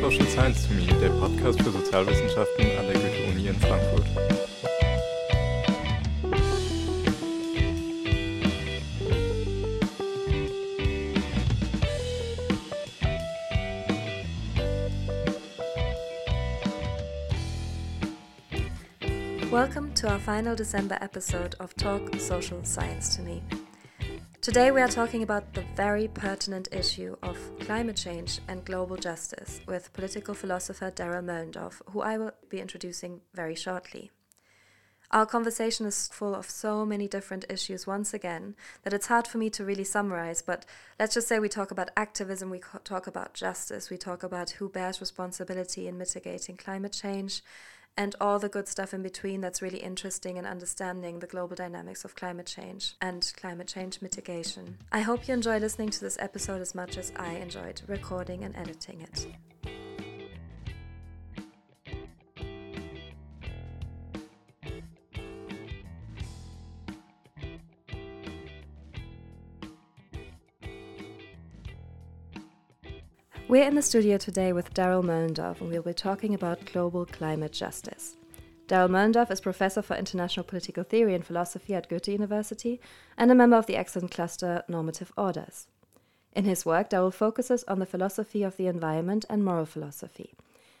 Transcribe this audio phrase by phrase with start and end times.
[0.00, 4.04] Social Science to Me, der Podcast für Sozialwissenschaften an der Goethe-Uni in Frankfurt.
[19.52, 23.42] Welcome to our final December episode of Talk Social Science to Me.
[24.44, 29.62] Today we are talking about the very pertinent issue of climate change and global justice
[29.66, 34.10] with political philosopher Darrel Moellendorf, who I will be introducing very shortly.
[35.10, 39.38] Our conversation is full of so many different issues once again that it's hard for
[39.38, 40.66] me to really summarize, but
[41.00, 44.68] let's just say we talk about activism, we talk about justice, we talk about who
[44.68, 47.42] bears responsibility in mitigating climate change,
[47.96, 52.04] and all the good stuff in between that's really interesting in understanding the global dynamics
[52.04, 54.78] of climate change and climate change mitigation.
[54.90, 58.56] I hope you enjoy listening to this episode as much as I enjoyed recording and
[58.56, 59.26] editing it.
[73.54, 77.52] We're in the studio today with Darrel Moellendorf, and we'll be talking about global climate
[77.52, 78.16] justice.
[78.66, 82.80] Darrel Moellendorf is professor for international political theory and philosophy at Goethe University
[83.16, 85.68] and a member of the excellence cluster Normative Orders.
[86.32, 90.34] In his work, Darrel focuses on the philosophy of the environment and moral philosophy.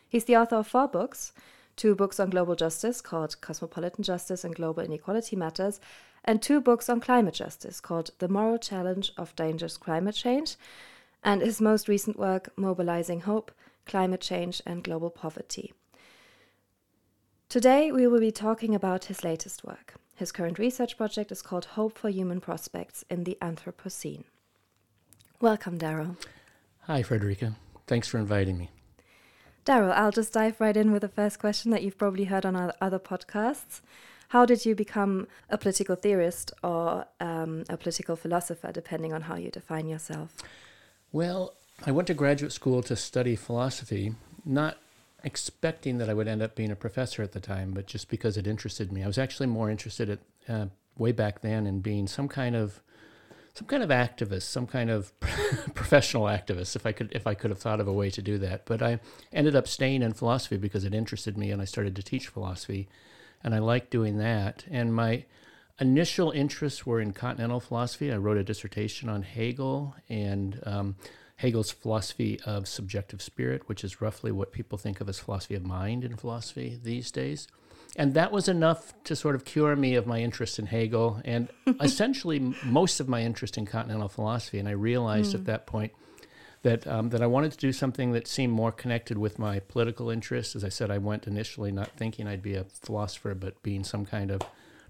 [0.08, 1.32] He's the author of four books
[1.76, 5.78] two books on global justice called Cosmopolitan Justice and Global Inequality Matters,
[6.24, 10.56] and two books on climate justice called The Moral Challenge of Dangerous Climate Change
[11.24, 13.50] and his most recent work, Mobilizing Hope,
[13.86, 15.72] Climate Change, and Global Poverty.
[17.48, 19.94] Today, we will be talking about his latest work.
[20.14, 24.24] His current research project is called Hope for Human Prospects in the Anthropocene.
[25.40, 26.16] Welcome, Darrel.
[26.82, 27.54] Hi, Friederike.
[27.86, 28.70] Thanks for inviting me.
[29.64, 32.54] Darrel, I'll just dive right in with the first question that you've probably heard on
[32.54, 33.80] our other podcasts.
[34.28, 39.36] How did you become a political theorist or um, a political philosopher, depending on how
[39.36, 40.36] you define yourself?
[41.14, 41.54] Well,
[41.86, 44.78] I went to graduate school to study philosophy, not
[45.22, 48.36] expecting that I would end up being a professor at the time, but just because
[48.36, 49.04] it interested me.
[49.04, 50.66] I was actually more interested at uh,
[50.98, 52.82] way back then in being some kind of
[53.54, 55.12] some kind of activist, some kind of
[55.74, 58.36] professional activist, if I could if I could have thought of a way to do
[58.38, 58.64] that.
[58.64, 58.98] But I
[59.32, 62.88] ended up staying in philosophy because it interested me, and I started to teach philosophy,
[63.44, 64.64] and I liked doing that.
[64.68, 65.26] And my
[65.80, 68.12] initial interests were in continental philosophy.
[68.12, 70.96] I wrote a dissertation on Hegel and um,
[71.36, 75.64] Hegel's philosophy of subjective spirit, which is roughly what people think of as philosophy of
[75.64, 77.48] mind in philosophy these days.
[77.96, 81.48] And that was enough to sort of cure me of my interest in Hegel and
[81.80, 84.58] essentially most of my interest in continental philosophy.
[84.58, 85.36] And I realized mm.
[85.36, 85.92] at that point
[86.62, 90.10] that um, that I wanted to do something that seemed more connected with my political
[90.10, 90.56] interests.
[90.56, 94.06] As I said, I went initially not thinking I'd be a philosopher, but being some
[94.06, 94.40] kind of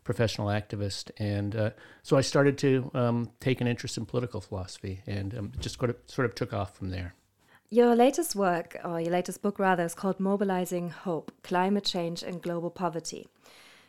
[0.04, 1.70] professional activist, and uh,
[2.02, 5.90] so I started to um, take an interest in political philosophy, and um, just sort
[5.90, 7.14] of sort of took off from there.
[7.70, 12.40] Your latest work, or your latest book rather, is called Mobilizing Hope Climate Change and
[12.40, 13.26] Global Poverty.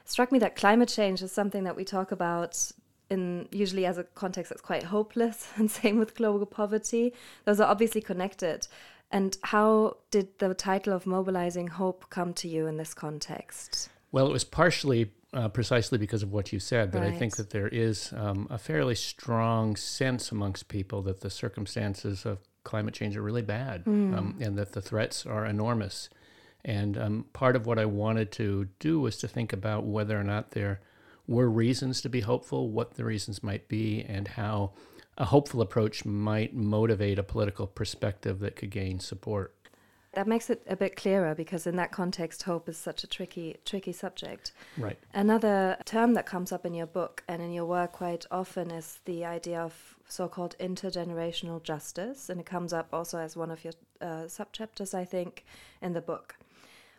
[0.02, 2.72] It struck me that climate change is something that we talk about
[3.09, 7.14] in usually as a context that's quite hopeless, and same with global poverty.
[7.44, 8.68] Those are obviously connected.
[9.12, 13.90] And how did the title of Mobilizing Hope come to you in this context?
[14.12, 17.13] Well, it was partially uh, precisely because of what you said, that right.
[17.13, 22.25] I think that there is um, a fairly strong sense amongst people that the circumstances
[22.25, 24.18] of climate change are really bad mm.
[24.18, 26.09] um, and that the threats are enormous.
[26.63, 30.23] And um, part of what I wanted to do was to think about whether or
[30.23, 30.82] not there
[31.28, 34.72] were reasons to be hopeful, what the reasons might be, and how
[35.17, 39.54] a hopeful approach might motivate a political perspective that could gain support.
[40.16, 43.58] That makes it a bit clearer because in that context, hope is such a tricky,
[43.66, 44.53] tricky subject.
[44.78, 44.97] Right.
[45.14, 49.00] Another term that comes up in your book and in your work quite often is
[49.03, 53.73] the idea of so-called intergenerational justice, and it comes up also as one of your
[54.02, 55.44] uh, subchapters, I think,
[55.82, 56.38] in the book.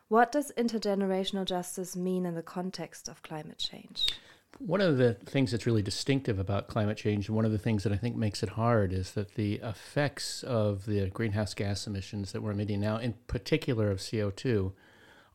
[0.09, 4.09] What does intergenerational justice mean in the context of climate change?
[4.59, 7.83] One of the things that's really distinctive about climate change, and one of the things
[7.83, 12.33] that I think makes it hard, is that the effects of the greenhouse gas emissions
[12.33, 14.73] that we're emitting now, in particular of CO2,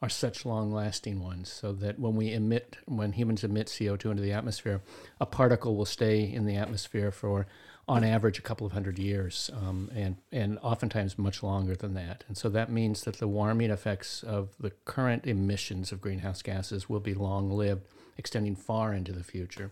[0.02, 1.52] are such long lasting ones.
[1.52, 4.82] So that when we emit, when humans emit CO2 into the atmosphere,
[5.20, 7.46] a particle will stay in the atmosphere for,
[7.88, 12.24] on average, a couple of hundred years, um, and, and oftentimes much longer than that.
[12.28, 16.90] And so that means that the warming effects of the current emissions of greenhouse gases
[16.90, 17.86] will be long lived
[18.22, 19.72] extending far into the future.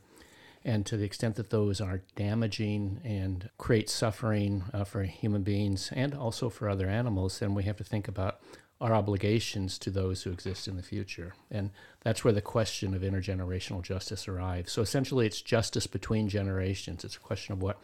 [0.66, 5.90] And to the extent that those are damaging and create suffering uh, for human beings
[5.96, 8.42] and also for other animals, then we have to think about
[8.82, 11.34] our obligations to those who exist in the future.
[11.52, 11.70] And
[12.02, 14.72] that's where the question of intergenerational justice arrives.
[14.72, 17.04] So essentially, it's justice between generations.
[17.04, 17.78] It's a question of what,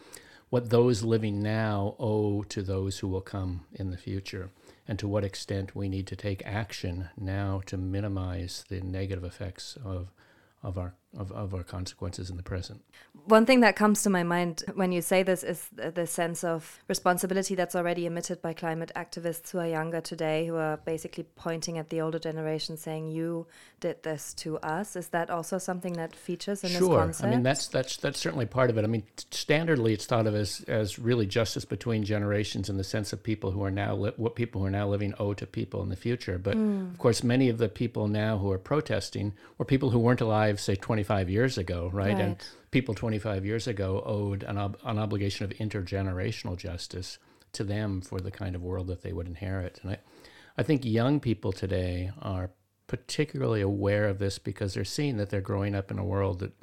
[0.49, 4.49] what those living now owe to those who will come in the future,
[4.87, 9.77] and to what extent we need to take action now to minimize the negative effects
[9.83, 10.11] of,
[10.65, 12.83] of our of, of our consequences in the present.
[13.25, 16.79] One thing that comes to my mind when you say this is the sense of
[16.87, 21.77] responsibility that's already emitted by climate activists who are younger today, who are basically pointing
[21.77, 23.47] at the older generation saying, You
[23.79, 24.95] did this to us.
[24.95, 26.79] Is that also something that features in sure.
[26.79, 27.27] this concept?
[27.27, 28.83] I mean, that's, that's, that's certainly part of it.
[28.83, 33.13] I mean, standardly, it's thought of as, as really justice between generations in the sense
[33.13, 35.81] of people who are now, li- what people who are now living owe to people
[35.81, 36.37] in the future.
[36.37, 36.91] But mm.
[36.91, 40.59] of course, many of the people now who are protesting were people who weren't alive,
[40.59, 42.13] say, 20 25 years ago, right?
[42.13, 42.19] right.
[42.19, 42.37] And
[42.71, 47.19] people 25 years ago owed an, ob- an obligation of intergenerational justice
[47.53, 49.79] to them for the kind of world that they would inherit.
[49.83, 49.97] And I,
[50.57, 52.49] I think young people today are
[52.87, 56.53] particularly aware of this because they're seeing that they're growing up in a world that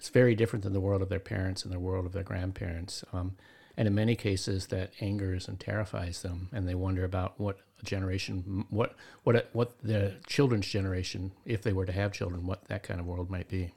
[0.00, 3.04] is very different than the world of their parents and the world of their grandparents.
[3.12, 3.36] Um,
[3.76, 8.66] and in many cases, that angers and terrifies them, and they wonder about what generation,
[8.68, 13.00] what what what the children's generation, if they were to have children, what that kind
[13.00, 13.72] of world might be.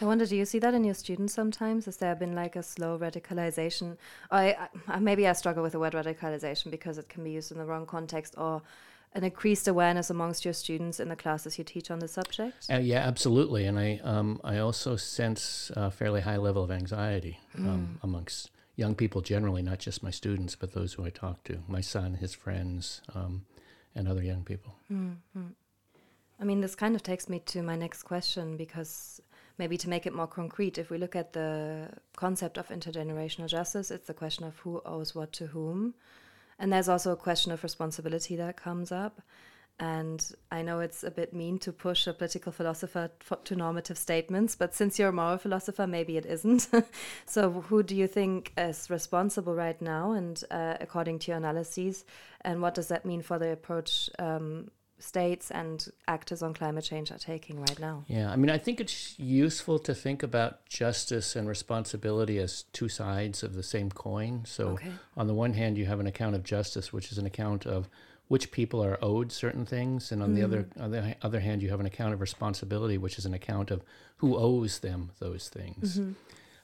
[0.00, 1.84] I wonder, do you see that in your students sometimes?
[1.84, 3.96] Has there been like a slow radicalization?
[4.30, 4.56] I,
[4.88, 7.64] I maybe I struggle with the word radicalization because it can be used in the
[7.64, 8.62] wrong context, or
[9.14, 12.66] an increased awareness amongst your students in the classes you teach on the subject?
[12.70, 13.66] Uh, yeah, absolutely.
[13.66, 18.04] And I, um, I also sense a fairly high level of anxiety um, mm.
[18.04, 21.82] amongst young people generally, not just my students, but those who I talk to, my
[21.82, 23.44] son, his friends, um,
[23.94, 24.74] and other young people.
[24.90, 25.48] Mm-hmm.
[26.40, 29.20] I mean, this kind of takes me to my next question because
[29.58, 33.90] maybe to make it more concrete, if we look at the concept of intergenerational justice,
[33.90, 35.94] it's the question of who owes what to whom.
[36.58, 39.20] And there's also a question of responsibility that comes up.
[39.80, 43.10] And I know it's a bit mean to push a political philosopher
[43.44, 46.68] to normative statements, but since you're a moral philosopher, maybe it isn't.
[47.26, 52.04] so, who do you think is responsible right now, and uh, according to your analyses,
[52.42, 54.70] and what does that mean for the approach um,
[55.02, 58.04] states and actors on climate change are taking right now.
[58.06, 62.88] Yeah, I mean, I think it's useful to think about justice and responsibility as two
[62.88, 64.44] sides of the same coin.
[64.46, 64.92] So, okay.
[65.16, 67.88] on the one hand, you have an account of justice, which is an account of
[68.28, 70.36] which people are owed certain things, and on mm.
[70.36, 73.34] the other on the other hand, you have an account of responsibility, which is an
[73.34, 73.82] account of
[74.18, 75.98] who owes them those things.
[75.98, 76.12] Mm-hmm.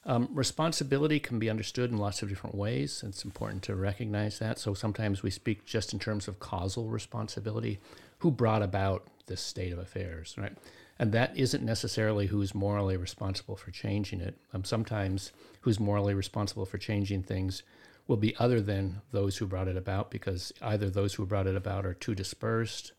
[0.05, 3.03] Um, responsibility can be understood in lots of different ways.
[3.05, 4.57] It's important to recognize that.
[4.57, 7.79] So sometimes we speak just in terms of causal responsibility,
[8.19, 10.55] who brought about this state of affairs, right?
[10.97, 14.35] And that isn't necessarily who's morally responsible for changing it.
[14.53, 15.31] Um, sometimes
[15.61, 17.63] who's morally responsible for changing things
[18.07, 21.55] will be other than those who brought it about because either those who brought it
[21.55, 22.91] about are too dispersed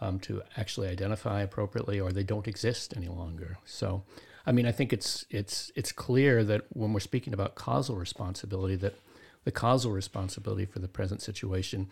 [0.00, 3.58] um, to actually identify appropriately or they don't exist any longer.
[3.64, 4.04] So,
[4.46, 8.76] I mean, I think it's, it's, it's clear that when we're speaking about causal responsibility,
[8.76, 8.94] that
[9.44, 11.88] the causal responsibility for the present situation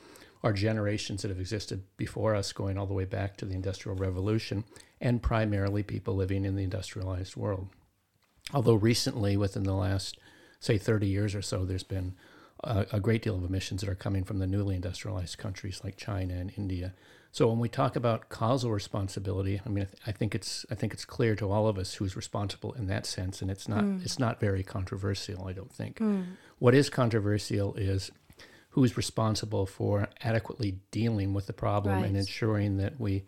[0.46, 3.96] are generations that have existed before us, going all the way back to the Industrial
[3.96, 4.64] Revolution,
[5.00, 7.68] and primarily people living in the industrialized world.
[8.54, 10.18] Although recently, within the last,
[10.60, 12.14] say, 30 years or so, there's been
[12.62, 15.96] a, a great deal of emissions that are coming from the newly industrialized countries like
[15.96, 16.94] China and India.
[17.32, 20.76] So when we talk about causal responsibility, I mean, I, th- I, think it's I
[20.76, 23.82] think it's clear to all of us who's responsible in that sense, and it's not
[23.82, 24.02] mm.
[24.02, 25.46] it's not very controversial.
[25.46, 25.98] I don't think.
[25.98, 26.24] Mm.
[26.60, 28.10] What is controversial is
[28.76, 32.04] who's responsible for adequately dealing with the problem right.
[32.04, 33.24] and ensuring that we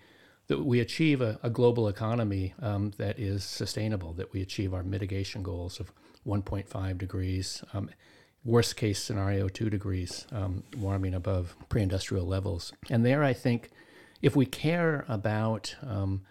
[0.46, 4.82] that we achieve a, a global economy um, that is sustainable, that we achieve our
[4.82, 5.90] mitigation goals of
[6.26, 7.88] 1.5 degrees, um,
[8.44, 12.74] worst case scenario, 2 degrees um, warming above pre industrial levels.
[12.90, 13.70] And there, I think,
[14.20, 16.22] if we care about um,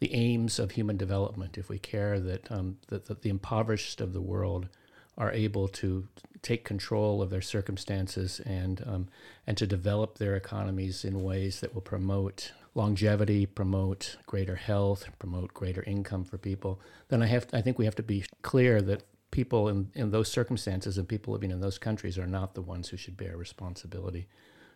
[0.00, 4.12] the aims of human development, if we care that, um, that, that the impoverished of
[4.12, 4.68] the world
[5.16, 6.06] are able to
[6.46, 9.08] take control of their circumstances and um,
[9.48, 15.52] and to develop their economies in ways that will promote longevity, promote greater health, promote
[15.52, 19.02] greater income for people, then I have I think we have to be clear that
[19.32, 22.88] people in, in those circumstances and people living in those countries are not the ones
[22.88, 24.28] who should bear responsibility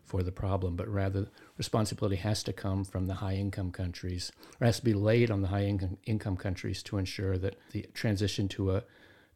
[0.04, 4.64] for the problem, but rather responsibility has to come from the high income countries, or
[4.64, 8.48] has to be laid on the high income, income countries to ensure that the transition
[8.48, 8.82] to a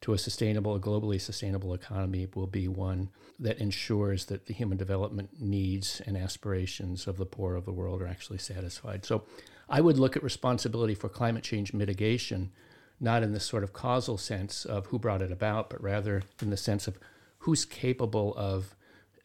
[0.01, 3.09] to a sustainable, a globally sustainable economy will be one
[3.39, 8.01] that ensures that the human development needs and aspirations of the poor of the world
[8.01, 9.05] are actually satisfied.
[9.05, 9.23] So
[9.67, 12.51] I would look at responsibility for climate change mitigation
[12.99, 16.49] not in the sort of causal sense of who brought it about, but rather in
[16.49, 16.97] the sense of
[17.39, 18.75] who's capable of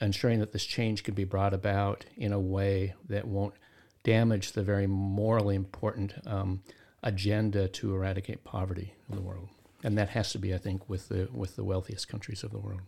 [0.01, 3.55] ensuring that this change can be brought about in a way that won't
[4.03, 6.63] damage the very morally important um,
[7.03, 9.49] agenda to eradicate poverty in the world.
[9.83, 12.59] And that has to be, I think, with the with the wealthiest countries of the
[12.59, 12.83] world.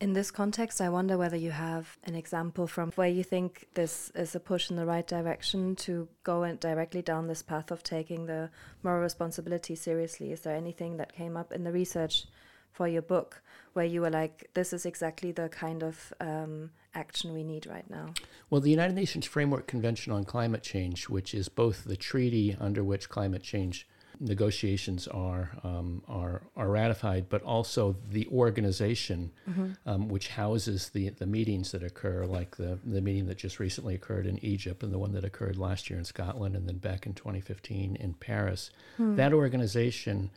[0.00, 4.10] In this context, I wonder whether you have an example from where you think this
[4.14, 7.82] is a push in the right direction to go and directly down this path of
[7.82, 8.48] taking the
[8.84, 10.30] moral responsibility seriously.
[10.30, 12.26] Is there anything that came up in the research
[12.70, 13.42] for your book
[13.72, 17.90] where you were like, this is exactly the kind of um, action we need right
[17.90, 18.14] now?
[18.50, 22.84] Well, the United Nations Framework Convention on Climate Change, which is both the treaty under
[22.84, 23.88] which climate change
[24.20, 29.72] negotiations are um, are are ratified, but also the organization mm-hmm.
[29.86, 33.94] um, which houses the the meetings that occur, like the the meeting that just recently
[33.94, 37.06] occurred in Egypt and the one that occurred last year in Scotland and then back
[37.06, 38.70] in 2015 in Paris.
[38.96, 39.16] Hmm.
[39.16, 40.30] That organization,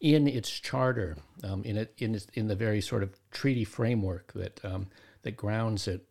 [0.00, 4.32] in its charter, um, in it in its, in the very sort of treaty framework
[4.34, 4.88] that um,
[5.22, 6.06] that grounds it,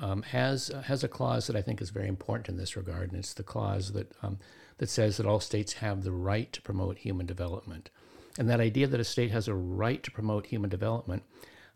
[0.00, 3.18] um, has has a clause that I think is very important in this regard, and
[3.18, 4.38] it's the clause that um,
[4.78, 7.90] that says that all states have the right to promote human development.
[8.38, 11.22] And that idea that a state has a right to promote human development,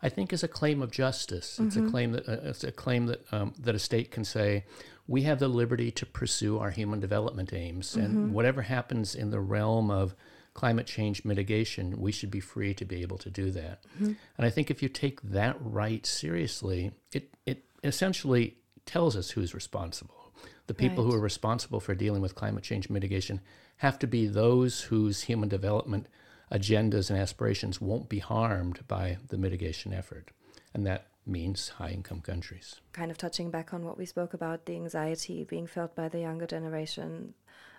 [0.01, 1.53] I think, is a claim of justice.
[1.53, 1.67] Mm-hmm.
[1.67, 1.89] It's a mm-hmm.
[1.89, 4.65] claim that uh, it's a claim that um, that a state can say,
[5.07, 8.01] we have the liberty to pursue our human development aims, mm-hmm.
[8.01, 10.15] and whatever happens in the realm of
[10.53, 13.83] climate change mitigation, we should be free to be able to do that.
[13.95, 14.13] Mm-hmm.
[14.37, 19.55] And I think if you take that right seriously, it it essentially tells us who's
[19.55, 20.20] responsible.
[20.67, 21.11] The people right.
[21.11, 23.41] who are responsible for dealing with climate change mitigation
[23.77, 26.07] have to be those whose human development
[26.51, 30.31] agendas and aspirations won't be harmed by the mitigation effort.
[30.73, 32.81] And that means high income countries.
[32.93, 36.19] Kind of touching back on what we spoke about the anxiety being felt by the
[36.19, 37.33] younger generation,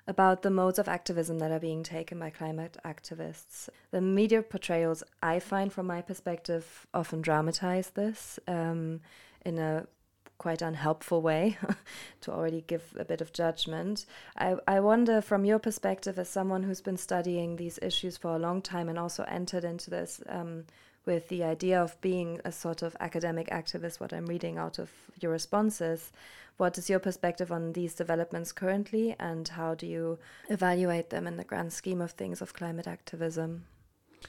[0.07, 3.69] about the modes of activism that are being taken by climate activists.
[3.91, 9.01] The media portrayals, I find from my perspective, often dramatize this um,
[9.45, 9.87] in a
[10.43, 11.57] quite unhelpful way
[12.21, 14.05] to already give a bit of judgment.
[14.37, 18.41] I, I wonder, from your perspective, as someone who's been studying these issues for a
[18.41, 20.65] long time and also entered into this um,
[21.07, 24.91] with the idea of being a sort of academic activist, what I'm reading out of
[25.21, 26.11] your responses,
[26.57, 30.19] what is your perspective on these developments currently, and how do you
[30.51, 33.67] evaluate them in the grand scheme of things of climate activism?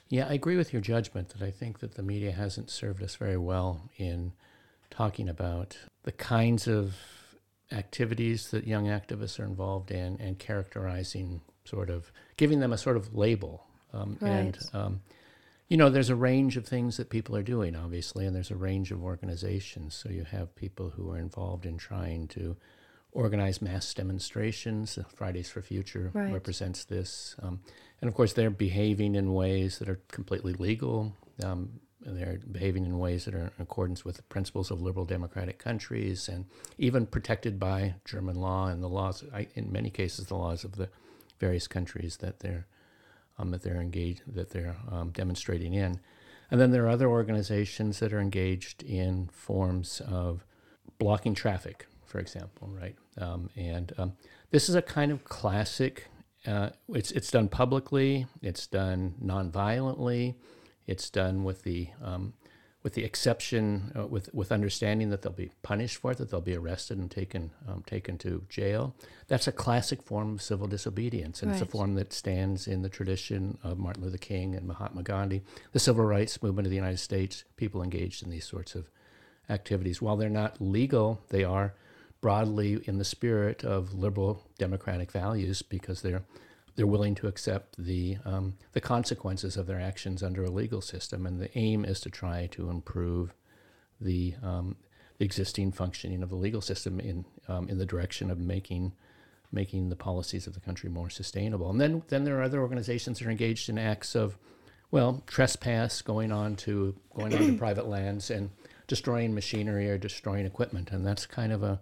[0.10, 3.16] Yeah, I agree with your judgment that I think that the media hasn't served us
[3.16, 4.34] very well in
[4.94, 6.96] talking about the kinds of
[7.72, 12.96] activities that young activists are involved in and characterizing sort of giving them a sort
[12.96, 13.66] of label.
[13.92, 14.30] Um, right.
[14.30, 15.02] and um,
[15.68, 18.56] you know there's a range of things that people are doing obviously and there's a
[18.56, 19.96] range of organizations.
[19.96, 22.56] So you have people who are involved in trying to
[23.12, 25.00] organize mass demonstrations.
[25.16, 26.32] Fridays for future right.
[26.32, 27.36] represents this.
[27.42, 27.62] Um,
[28.00, 31.16] and of course they're behaving in ways that are completely legal.
[31.44, 35.60] Um, they're behaving in ways that are in accordance with the principles of liberal democratic
[35.60, 36.46] countries and
[36.78, 39.24] even protected by German law and the laws,
[39.56, 40.90] in many cases, the laws of the
[41.40, 42.68] various countries that they're
[43.40, 46.00] um, that they're engaged that they're um, demonstrating in.
[46.52, 50.46] And then there are other organizations that are engaged in forms of
[51.00, 52.96] blocking traffic, for example, right?
[53.18, 54.14] Um, and um,
[54.52, 56.08] this is a kind of classic.
[56.46, 58.28] Uh, it's it's done publicly.
[58.42, 60.36] It's done nonviolently
[60.88, 62.34] it's done with the um,
[62.84, 66.42] with the exception, uh, with with understanding that they'll be punished for it, that they'll
[66.42, 68.94] be arrested and taken um, taken to jail.
[69.28, 71.62] That's a classic form of civil disobedience, and right.
[71.62, 75.42] it's a form that stands in the tradition of Martin Luther King and Mahatma Gandhi,
[75.72, 77.46] the civil rights movement of the United States.
[77.56, 78.90] People engaged in these sorts of
[79.50, 81.74] activities, while they're not legal, they are
[82.22, 86.24] broadly in the spirit of liberal democratic values because they're
[86.76, 91.26] they're willing to accept the um, the consequences of their actions under a legal system,
[91.26, 93.34] and the aim is to try to improve
[94.02, 94.76] the, um,
[95.18, 98.94] the existing functioning of the legal system in um, in the direction of making
[99.52, 101.70] making the policies of the country more sustainable.
[101.70, 104.38] And then then there are other organizations that are engaged in acts of
[104.90, 108.50] well trespass, going on to going on to private lands and
[108.88, 111.80] destroying machinery or destroying equipment, and that's kind of a,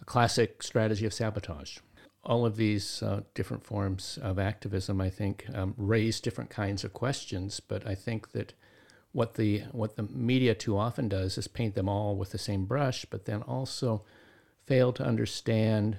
[0.00, 1.78] a classic strategy of sabotage
[2.26, 6.92] all of these uh, different forms of activism, I think, um, raise different kinds of
[6.92, 7.60] questions.
[7.60, 8.54] But I think that
[9.12, 12.64] what the what the media too often does is paint them all with the same
[12.64, 14.04] brush, but then also
[14.66, 15.98] fail to understand,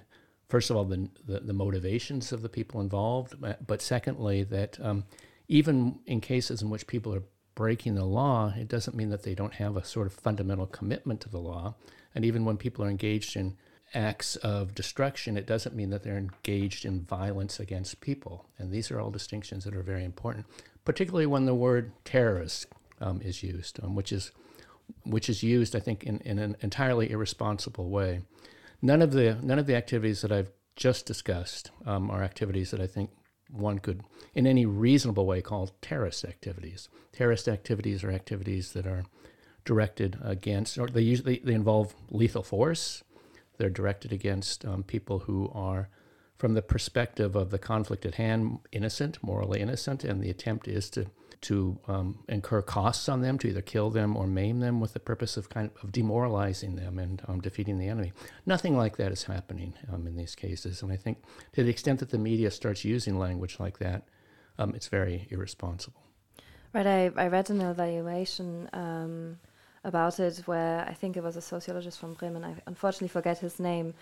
[0.49, 5.05] first of all, the the, the motivations of the people involved, but secondly, that um,
[5.47, 7.23] even in cases in which people are
[7.55, 11.21] breaking the law, it doesn't mean that they don't have a sort of fundamental commitment
[11.21, 11.75] to the law.
[12.13, 13.55] And even when people are engaged in
[13.93, 18.45] acts of destruction, it doesn't mean that they're engaged in violence against people.
[18.57, 20.45] And these are all distinctions that are very important,
[20.83, 22.67] particularly when the word terrorist
[22.99, 24.31] um, is used, um, which is
[25.03, 28.21] which is used, I think, in, in an entirely irresponsible way.
[28.81, 32.81] None of the none of the activities that I've just discussed um, are activities that
[32.81, 33.09] I think
[33.49, 34.01] one could,
[34.33, 36.89] in any reasonable way, call terrorist activities.
[37.13, 39.03] Terrorist activities are activities that are
[39.63, 43.03] directed against, or they usually they involve lethal force.
[43.57, 45.89] They're directed against um, people who are,
[46.37, 50.89] from the perspective of the conflict at hand, innocent, morally innocent, and the attempt is
[50.91, 51.07] to
[51.41, 54.99] to um, incur costs on them, to either kill them or maim them, with the
[54.99, 58.13] purpose of kind of, demoralizing them and um, defeating the enemy.
[58.47, 61.19] Nothing like that is happening um, in these cases, and I think
[61.53, 64.07] to the extent that the media starts using language like that,
[64.57, 66.01] um, it's very irresponsible.
[66.73, 69.37] Right, I, I read an evaluation um,
[69.85, 72.43] about it where I think it was a sociologist from Bremen.
[72.43, 73.93] I unfortunately forget his name,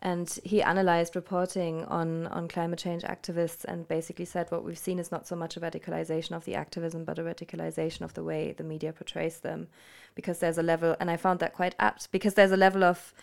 [0.00, 4.98] and he analyzed reporting on on climate change activists and basically said what we've seen
[4.98, 8.52] is not so much a radicalization of the activism, but a radicalization of the way
[8.52, 9.68] the media portrays them,
[10.14, 13.14] because there's a level, and I found that quite apt because there's a level of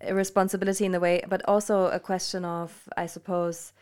[0.00, 3.72] irresponsibility in the way, but also a question of, I suppose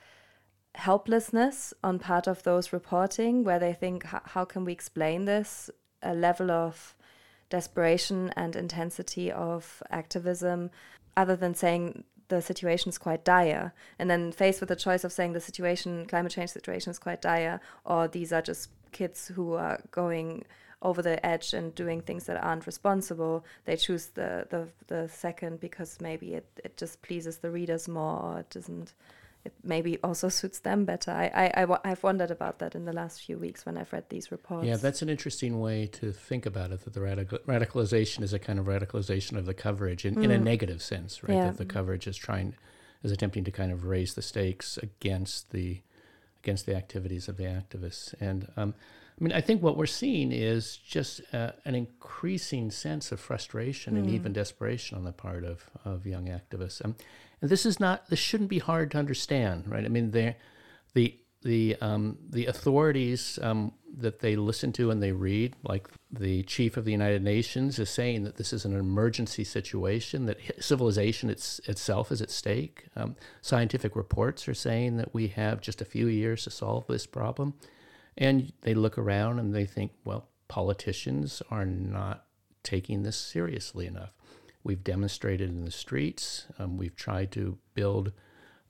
[0.75, 5.71] helplessness on part of those reporting where they think how can we explain this
[6.03, 6.95] a level of
[7.49, 10.71] desperation and intensity of activism,
[11.17, 13.73] other than saying the situation is quite dire.
[13.99, 17.23] And then faced with the choice of saying the situation, climate change situation is quite
[17.23, 20.45] dire, or these are just kids who are going
[20.83, 25.59] over the edge and doing things that aren't responsible, they choose the, the, the second
[25.59, 28.93] because maybe it, it just pleases the readers more or it doesn't
[29.47, 31.13] it maybe also suits them better.
[31.13, 34.09] I, I, I, have wondered about that in the last few weeks when I've read
[34.09, 34.67] these reports.
[34.67, 36.85] Yeah, that's an interesting way to think about it.
[36.85, 40.25] That the radical, radicalization is a kind of radicalization of the coverage in, mm.
[40.25, 40.43] in a mm.
[40.43, 41.37] negative sense, right?
[41.37, 41.47] Yeah.
[41.47, 42.55] That the coverage is trying,
[43.05, 45.81] is attempting to kind of raise the stakes against the,
[46.43, 48.15] against the activities of the activists.
[48.21, 48.75] And um,
[49.19, 53.95] I mean, I think what we're seeing is just uh, an increasing sense of frustration
[53.95, 53.99] mm.
[53.99, 56.85] and even desperation on the part of, of young activists.
[56.85, 56.97] Um,
[57.41, 59.85] and this is not this shouldn't be hard to understand, right?
[59.85, 60.35] I mean, the
[60.95, 66.43] the the um, the authorities um, that they listen to and they read, like the
[66.43, 71.31] chief of the United Nations, is saying that this is an emergency situation, that civilization
[71.31, 72.87] it's, itself is at stake.
[72.97, 77.07] Um, scientific reports are saying that we have just a few years to solve this
[77.07, 77.55] problem,
[78.17, 82.25] and they look around and they think, well, politicians are not
[82.63, 84.13] taking this seriously enough.
[84.65, 86.47] We've demonstrated in the streets.
[86.59, 88.13] Um, we've tried to build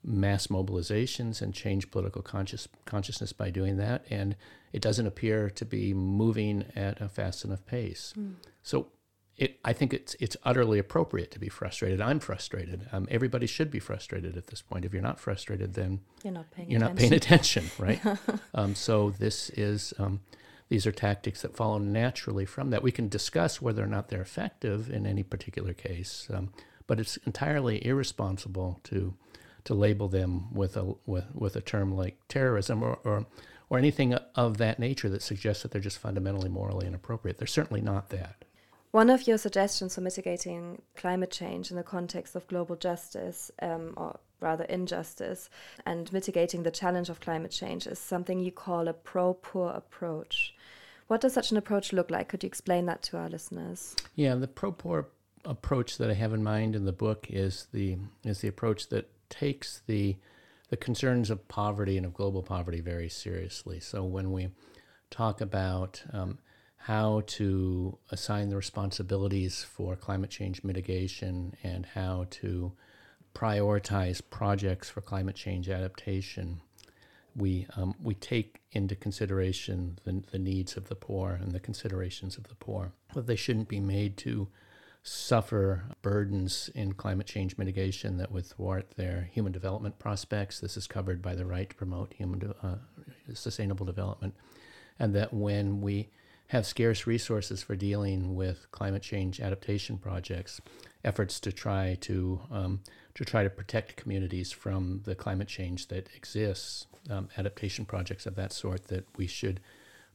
[0.03, 4.05] mass mobilizations and change political conscious, consciousness by doing that.
[4.09, 4.35] And
[4.71, 8.13] it doesn't appear to be moving at a fast enough pace.
[8.17, 8.35] Mm.
[8.61, 8.87] So
[9.37, 12.01] it, I think it's, it's utterly appropriate to be frustrated.
[12.01, 12.87] I'm frustrated.
[12.91, 14.83] Um, everybody should be frustrated at this point.
[14.83, 16.95] If you're not frustrated, then you're not paying, you're attention.
[16.95, 18.01] Not paying attention, right?
[18.55, 20.21] um, so this is um,
[20.69, 22.81] these are tactics that follow naturally from that.
[22.81, 26.51] We can discuss whether or not they're effective in any particular case, um,
[26.87, 29.13] but it's entirely irresponsible to
[29.65, 33.27] to label them with a with, with a term like terrorism or, or
[33.69, 37.37] or anything of that nature that suggests that they're just fundamentally morally inappropriate.
[37.37, 38.36] They're certainly not that.
[38.97, 43.93] One of your suggestions for mitigating climate change in the context of global justice, um,
[43.95, 45.51] or rather injustice,
[45.85, 50.55] and mitigating the challenge of climate change is something you call a pro poor approach.
[51.05, 52.27] What does such an approach look like?
[52.27, 53.95] Could you explain that to our listeners?
[54.15, 55.09] Yeah, the pro poor
[55.45, 59.11] approach that I have in mind in the book is the is the approach that
[59.29, 60.17] takes the
[60.69, 63.79] the concerns of poverty and of global poverty very seriously.
[63.79, 64.49] So when we
[65.11, 66.39] talk about um,
[66.77, 72.71] how to assign the responsibilities for climate change mitigation and how to
[73.33, 76.61] prioritize projects for climate change adaptation,
[77.35, 82.37] we um, we take into consideration the, the needs of the poor and the considerations
[82.37, 82.93] of the poor.
[83.13, 84.47] That they shouldn't be made to
[85.03, 90.59] suffer burdens in climate change mitigation that would thwart their human development prospects.
[90.59, 92.75] This is covered by the right to promote human de- uh,
[93.33, 94.33] sustainable development,
[94.99, 96.09] and that when we
[96.47, 100.61] have scarce resources for dealing with climate change adaptation projects,
[101.03, 102.79] efforts to try to um,
[103.15, 108.35] to try to protect communities from the climate change that exists, um, adaptation projects of
[108.35, 109.59] that sort, that we should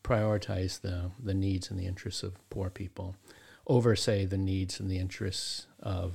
[0.04, 3.16] prioritize the, the needs and the interests of poor people
[3.66, 6.14] over, say, the needs and the interests of,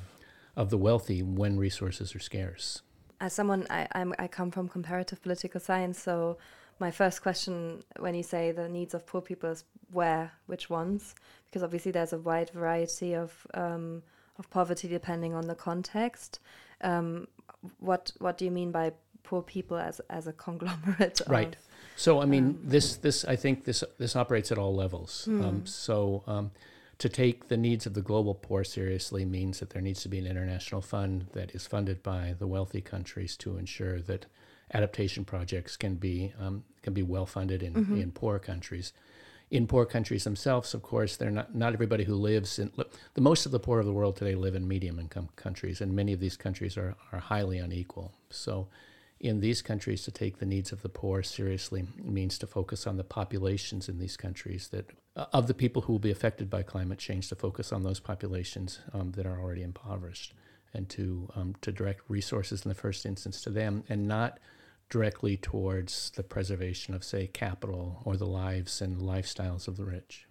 [0.55, 2.81] of the wealthy when resources are scarce.
[3.19, 6.37] As someone, I, I'm, I come from comparative political science, so
[6.79, 11.15] my first question when you say the needs of poor people is where, which ones?
[11.45, 14.03] Because obviously there's a wide variety of um,
[14.37, 16.39] of poverty depending on the context.
[16.81, 17.27] Um,
[17.79, 21.21] what what do you mean by poor people as as a conglomerate?
[21.27, 21.55] Right.
[21.55, 21.61] Of,
[21.95, 25.27] so I mean, um, this this I think this this operates at all levels.
[25.29, 25.43] Mm.
[25.43, 26.51] Um, so um,
[26.99, 30.17] to take the needs of the global poor seriously means that there needs to be
[30.17, 34.25] an international fund that is funded by the wealthy countries to ensure that
[34.73, 37.97] adaptation projects can be um, can be well funded in, mm-hmm.
[37.97, 38.93] in poor countries.
[39.49, 42.71] In poor countries themselves, of course, they're not not everybody who lives in
[43.13, 45.93] the most of the poor of the world today live in medium income countries, and
[45.93, 48.13] many of these countries are are highly unequal.
[48.29, 48.67] So
[49.19, 52.97] in these countries to take the needs of the poor seriously means to focus on
[52.97, 56.61] the populations in these countries that uh, of the people who will be affected by
[56.61, 60.33] climate change to focus on those populations um, that are already impoverished
[60.73, 64.39] and to um, to direct resources in the first instance to them and not
[64.89, 70.27] directly towards the preservation of say capital or the lives and lifestyles of the rich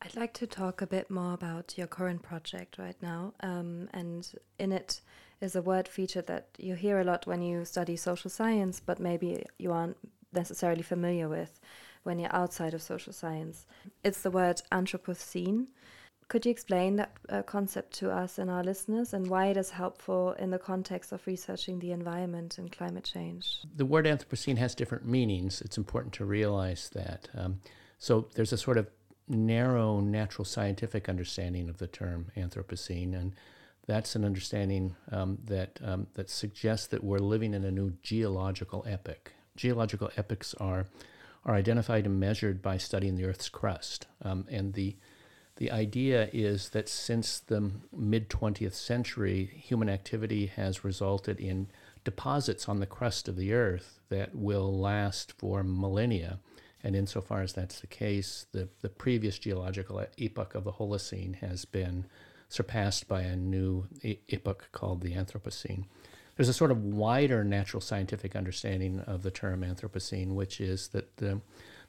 [0.00, 3.34] I'd like to talk a bit more about your current project right now.
[3.40, 5.00] Um, and in it
[5.40, 9.00] is a word feature that you hear a lot when you study social science, but
[9.00, 9.96] maybe you aren't
[10.32, 11.58] necessarily familiar with
[12.04, 13.66] when you're outside of social science.
[14.04, 15.66] It's the word Anthropocene.
[16.28, 19.70] Could you explain that uh, concept to us and our listeners and why it is
[19.70, 23.62] helpful in the context of researching the environment and climate change?
[23.74, 25.62] The word Anthropocene has different meanings.
[25.62, 27.30] It's important to realize that.
[27.34, 27.60] Um,
[27.98, 28.90] so there's a sort of
[29.26, 33.34] narrow natural scientific understanding of the term Anthropocene, and
[33.86, 38.84] that's an understanding um, that um, that suggests that we're living in a new geological
[38.86, 39.32] epoch.
[39.56, 40.86] Geological epochs are
[41.46, 44.96] are identified and measured by studying the Earth's crust, um, and the
[45.58, 51.66] the idea is that since the mid 20th century, human activity has resulted in
[52.04, 56.38] deposits on the crust of the Earth that will last for millennia.
[56.84, 61.64] And insofar as that's the case, the, the previous geological epoch of the Holocene has
[61.64, 62.06] been
[62.48, 63.88] surpassed by a new
[64.28, 65.86] epoch called the Anthropocene.
[66.36, 71.16] There's a sort of wider natural scientific understanding of the term Anthropocene, which is that,
[71.16, 71.40] the,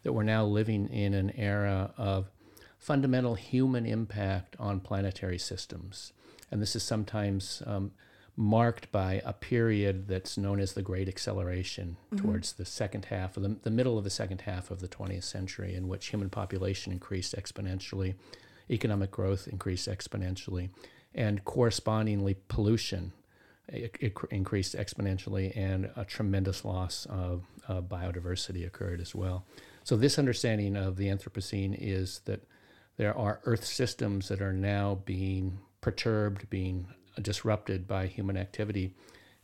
[0.02, 2.32] that we're now living in an era of
[2.80, 6.14] fundamental human impact on planetary systems.
[6.50, 7.92] And this is sometimes um,
[8.36, 12.26] marked by a period that's known as the Great Acceleration mm-hmm.
[12.26, 15.26] towards the second half of the, the middle of the second half of the 20th
[15.26, 18.16] century, in which human population increased exponentially,
[18.72, 20.70] economic growth increased exponentially,
[21.14, 23.12] and correspondingly pollution
[23.72, 29.46] it, it increased exponentially, and a tremendous loss of uh, biodiversity occurred as well.
[29.84, 32.48] So, this understanding of the Anthropocene is that
[33.00, 36.86] there are Earth systems that are now being perturbed, being
[37.22, 38.94] disrupted by human activity.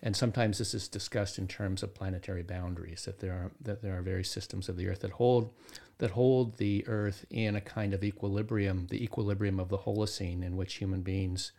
[0.02, 3.98] And sometimes this is discussed in terms of planetary boundaries, that there are that there
[3.98, 5.54] are various systems of the Earth that hold
[6.00, 10.58] that hold the Earth in a kind of equilibrium, the equilibrium of the Holocene in
[10.58, 11.54] which human beings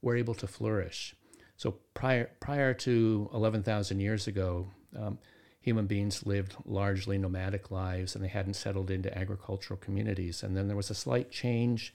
[0.00, 1.14] were able to flourish.
[1.58, 5.18] So prior prior to 11,000 years ago, um,
[5.62, 10.42] human beings lived largely nomadic lives and they hadn't settled into agricultural communities.
[10.42, 11.94] And then there was a slight change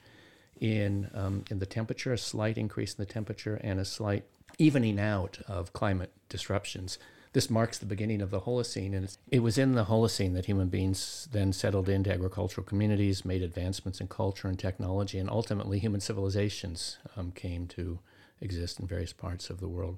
[0.59, 4.23] in, um, in the temperature, a slight increase in the temperature, and a slight
[4.57, 6.97] evening out of climate disruptions.
[7.33, 10.69] This marks the beginning of the Holocene, and it was in the Holocene that human
[10.69, 15.99] beings then settled into agricultural communities, made advancements in culture and technology, and ultimately human
[15.99, 17.99] civilizations um, came to
[18.41, 19.97] exist in various parts of the world.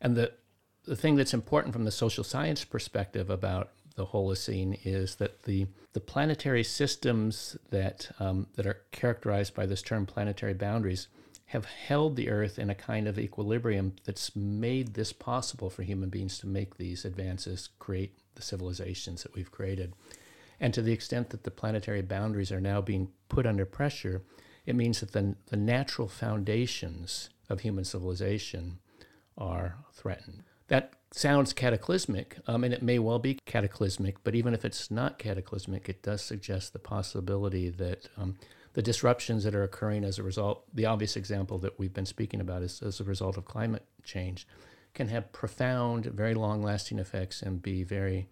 [0.00, 0.32] And the,
[0.84, 5.66] the thing that's important from the social science perspective about the Holocene is that the,
[5.92, 11.08] the planetary systems that, um, that are characterized by this term planetary boundaries
[11.46, 16.08] have held the Earth in a kind of equilibrium that's made this possible for human
[16.08, 19.92] beings to make these advances, create the civilizations that we've created.
[20.60, 24.22] And to the extent that the planetary boundaries are now being put under pressure,
[24.64, 28.78] it means that the, the natural foundations of human civilization
[29.36, 30.44] are threatened.
[30.70, 35.18] That sounds cataclysmic, um, and it may well be cataclysmic, but even if it's not
[35.18, 38.36] cataclysmic, it does suggest the possibility that um,
[38.74, 42.40] the disruptions that are occurring as a result, the obvious example that we've been speaking
[42.40, 44.46] about is as a result of climate change,
[44.94, 48.28] can have profound, very long lasting effects and be very,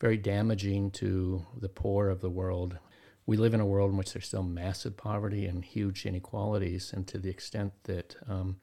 [0.00, 2.78] very damaging to the poor of the world.
[3.26, 7.08] We live in a world in which there's still massive poverty and huge inequalities, and
[7.08, 8.58] to the extent that um,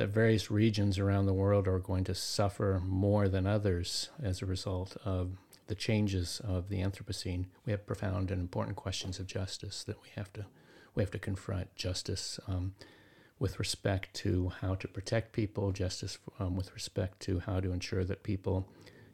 [0.00, 4.46] that various regions around the world are going to suffer more than others as a
[4.46, 5.32] result of
[5.66, 7.44] the changes of the Anthropocene.
[7.66, 10.46] We have profound and important questions of justice that we have to
[10.94, 11.76] we have to confront.
[11.76, 12.72] Justice um,
[13.38, 18.02] with respect to how to protect people, justice um, with respect to how to ensure
[18.02, 18.66] that people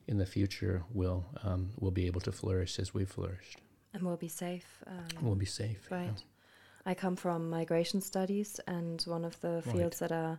[0.06, 3.58] in the future will um, will be able to flourish as we've flourished.
[3.92, 4.84] And we'll be safe.
[4.86, 5.88] Um, will be safe.
[5.90, 6.04] Right.
[6.04, 6.90] Yeah.
[6.92, 10.10] I come from migration studies, and one of the fields right.
[10.10, 10.38] that are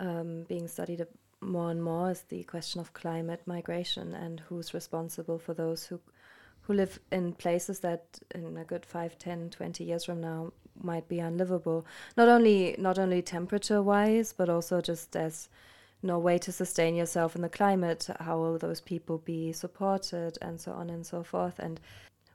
[0.00, 1.06] um, being studied
[1.40, 6.00] more and more is the question of climate migration and who's responsible for those who
[6.62, 11.08] who live in places that in a good 5 10 20 years from now might
[11.08, 11.86] be unlivable.
[12.16, 15.48] Not only not only temperature wise but also just as
[16.02, 20.60] no way to sustain yourself in the climate how will those people be supported and
[20.60, 21.58] so on and so forth.
[21.58, 21.80] And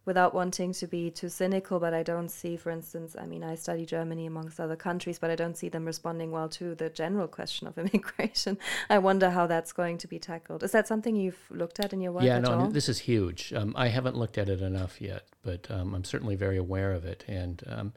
[0.05, 3.55] without wanting to be too cynical, but I don't see, for instance, I mean, I
[3.55, 7.27] study Germany amongst other countries, but I don't see them responding well to the general
[7.27, 8.57] question of immigration.
[8.89, 10.63] I wonder how that's going to be tackled.
[10.63, 12.23] Is that something you've looked at in your work?
[12.23, 12.67] Yeah, no, all?
[12.67, 13.51] this is huge.
[13.53, 17.03] Um, I haven't looked at it enough yet, but um, I'm certainly very aware of
[17.05, 17.25] it.
[17.27, 17.93] And, um,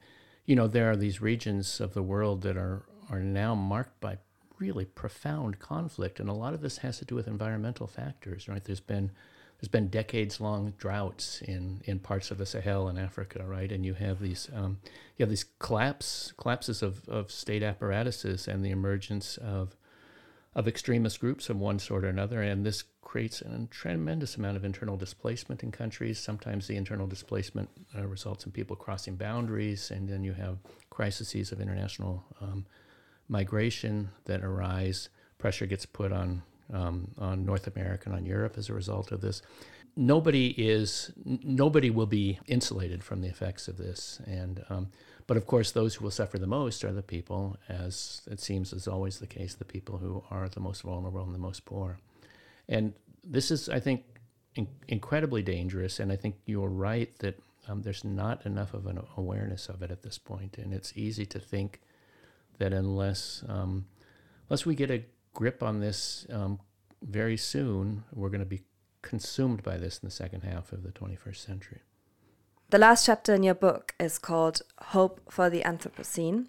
[0.46, 4.18] you know, there are these regions of the world that are, are now marked by
[4.58, 6.20] really profound conflict.
[6.20, 8.64] And a lot of this has to do with environmental factors, right?
[8.64, 9.12] There's been
[9.58, 13.70] there's been decades long droughts in, in parts of the Sahel in Africa, right?
[13.72, 14.78] And you have these um,
[15.16, 19.76] you have these collapse collapses of, of state apparatuses and the emergence of
[20.54, 24.64] of extremist groups of one sort or another, and this creates a tremendous amount of
[24.64, 26.18] internal displacement in countries.
[26.18, 30.58] Sometimes the internal displacement uh, results in people crossing boundaries, and then you have
[30.90, 32.66] crises of international um,
[33.28, 35.08] migration that arise.
[35.38, 36.42] Pressure gets put on
[36.72, 39.42] um, on North America and on Europe as a result of this.
[39.96, 44.90] Nobody is nobody will be insulated from the effects of this, and um,
[45.26, 48.72] but of course those who will suffer the most are the people, as it seems
[48.72, 51.98] is always the case, the people who are the most vulnerable and the most poor,
[52.68, 52.92] and
[53.24, 54.04] this is I think
[54.54, 59.00] in- incredibly dangerous, and I think you're right that um, there's not enough of an
[59.16, 61.80] awareness of it at this point, and it's easy to think
[62.58, 63.86] that unless um,
[64.48, 65.04] unless we get a
[65.38, 66.58] grip on this um,
[67.00, 68.64] very soon, we're going to be
[69.02, 71.80] consumed by this in the second half of the 21st century.
[72.70, 74.62] The last chapter in your book is called
[74.96, 76.46] Hope for the Anthropocene.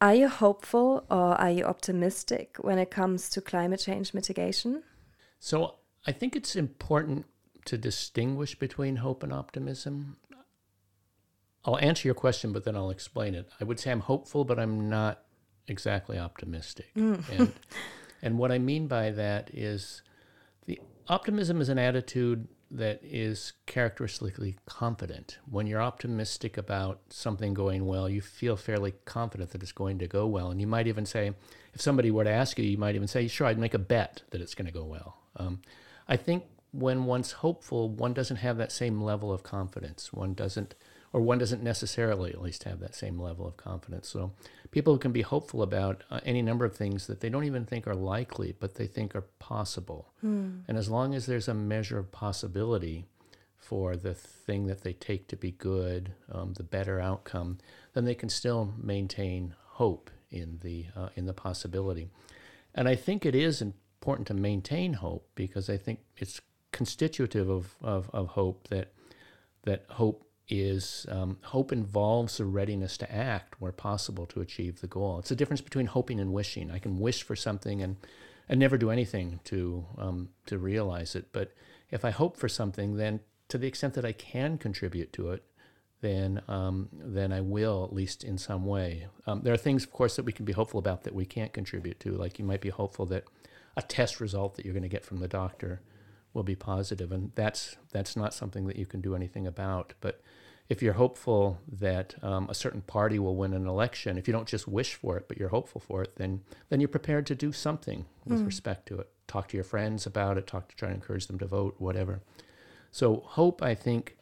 [0.00, 4.84] Are you hopeful or are you optimistic when it comes to climate change mitigation?
[5.38, 5.74] So,
[6.06, 7.26] I think it's important
[7.66, 10.16] to distinguish between hope and optimism.
[11.62, 13.50] I'll answer your question, but then I'll explain it.
[13.60, 15.24] I would say I'm hopeful, but I'm not
[15.66, 16.94] exactly optimistic.
[16.96, 17.38] Mm.
[17.38, 17.52] and,
[18.22, 20.02] and what I mean by that is
[20.66, 25.38] the optimism is an attitude that is characteristically confident.
[25.50, 30.06] When you're optimistic about something going well, you feel fairly confident that it's going to
[30.06, 30.50] go well.
[30.50, 31.32] And you might even say,
[31.72, 34.22] if somebody were to ask you, you might even say, sure, I'd make a bet
[34.30, 35.16] that it's going to go well.
[35.36, 35.62] Um,
[36.06, 40.12] I think when one's hopeful, one doesn't have that same level of confidence.
[40.12, 40.74] One doesn't
[41.12, 44.08] or one doesn't necessarily at least have that same level of confidence.
[44.08, 44.32] So
[44.70, 47.86] people can be hopeful about uh, any number of things that they don't even think
[47.86, 50.08] are likely, but they think are possible.
[50.20, 50.60] Hmm.
[50.68, 53.06] And as long as there's a measure of possibility
[53.56, 57.58] for the thing that they take to be good, um, the better outcome,
[57.94, 62.08] then they can still maintain hope in the uh, in the possibility.
[62.74, 66.40] And I think it is important to maintain hope because I think it's
[66.70, 68.92] constitutive of, of, of hope that
[69.64, 74.86] that hope is um, hope involves a readiness to act where possible to achieve the
[74.86, 75.18] goal.
[75.18, 76.70] It's a difference between hoping and wishing.
[76.70, 77.96] I can wish for something and,
[78.48, 81.28] and never do anything to, um, to realize it.
[81.32, 81.52] But
[81.90, 85.44] if I hope for something, then to the extent that I can contribute to it,
[86.00, 89.08] then, um, then I will, at least in some way.
[89.26, 91.52] Um, there are things, of course, that we can be hopeful about that we can't
[91.52, 92.12] contribute to.
[92.12, 93.24] Like you might be hopeful that
[93.76, 95.82] a test result that you're going to get from the doctor
[96.38, 99.92] will be positive, and that's that's not something that you can do anything about.
[100.00, 100.22] But
[100.68, 104.46] if you're hopeful that um, a certain party will win an election, if you don't
[104.46, 107.52] just wish for it, but you're hopeful for it, then then you're prepared to do
[107.52, 108.46] something with mm.
[108.46, 109.10] respect to it.
[109.26, 110.46] Talk to your friends about it.
[110.46, 112.20] Talk to try to encourage them to vote, whatever.
[112.90, 114.16] So hope, I think,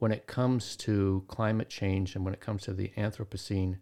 [0.00, 3.78] when it comes to climate change and when it comes to the Anthropocene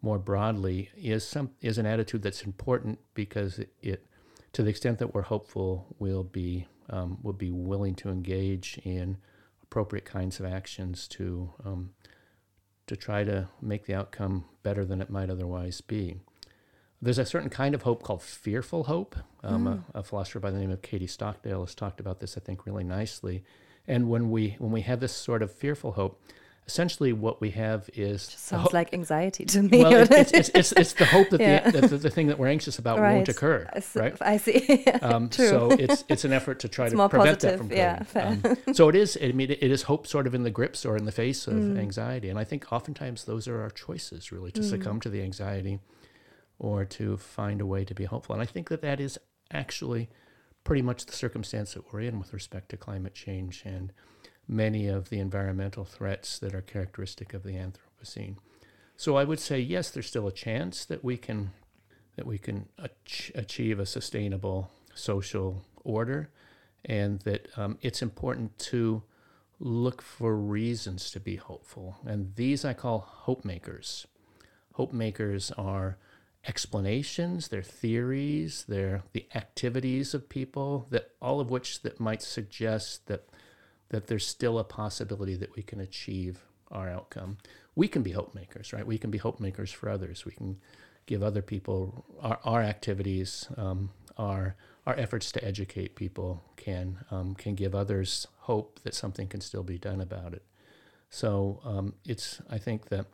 [0.00, 4.06] more broadly, is some is an attitude that's important because it, it
[4.52, 9.16] to the extent that we're hopeful, we'll be um, will be willing to engage in
[9.62, 11.90] appropriate kinds of actions to um,
[12.86, 16.16] to try to make the outcome better than it might otherwise be.
[17.00, 19.16] There's a certain kind of hope called fearful hope.
[19.42, 19.84] Um, mm.
[19.94, 22.66] a, a, philosopher by the name of Katie Stockdale has talked about this, I think,
[22.66, 23.44] really nicely.
[23.86, 26.22] And when we when we have this sort of fearful hope,
[26.66, 29.82] essentially what we have is Just sounds like anxiety to me.
[29.82, 31.70] Well, it's, it's, it's, it's, the hope that, yeah.
[31.70, 33.16] the, the, the, thing that we're anxious about right.
[33.16, 34.16] won't occur, right?
[34.20, 34.84] I see.
[35.02, 35.48] um, True.
[35.48, 37.50] So it's it's an effort to try to prevent positive.
[37.50, 38.40] that from occurring.
[38.44, 39.18] Yeah, um, so it is.
[39.20, 41.54] I mean, it is hope sort of in the grips or in the face of
[41.54, 41.78] mm.
[41.78, 44.68] anxiety, and I think oftentimes those are our choices, really, to mm.
[44.68, 45.80] succumb to the anxiety
[46.58, 48.34] or to find a way to be hopeful.
[48.34, 49.18] And I think that that is
[49.50, 50.08] actually
[50.62, 53.92] pretty much the circumstance that we're in with respect to climate change and
[54.46, 58.36] many of the environmental threats that are characteristic of the Anthropocene.
[58.96, 61.52] So I would say, yes, there's still a chance that we can
[62.16, 66.30] that we can ach- achieve a sustainable social order,
[66.84, 69.02] and that um, it's important to
[69.58, 71.96] look for reasons to be hopeful.
[72.06, 74.06] And these I call hope makers.
[74.74, 75.98] Hope makers are
[76.46, 83.06] explanations, they're theories, they're the activities of people that all of which that might suggest
[83.06, 83.26] that
[83.90, 87.38] that there's still a possibility that we can achieve our outcome.
[87.74, 88.86] We can be hope makers, right?
[88.86, 90.24] We can be hope makers for others.
[90.24, 90.58] We can
[91.06, 97.34] give other people our, our activities, um, our our efforts to educate people can um,
[97.34, 100.42] can give others hope that something can still be done about it.
[101.10, 103.06] So um, it's I think that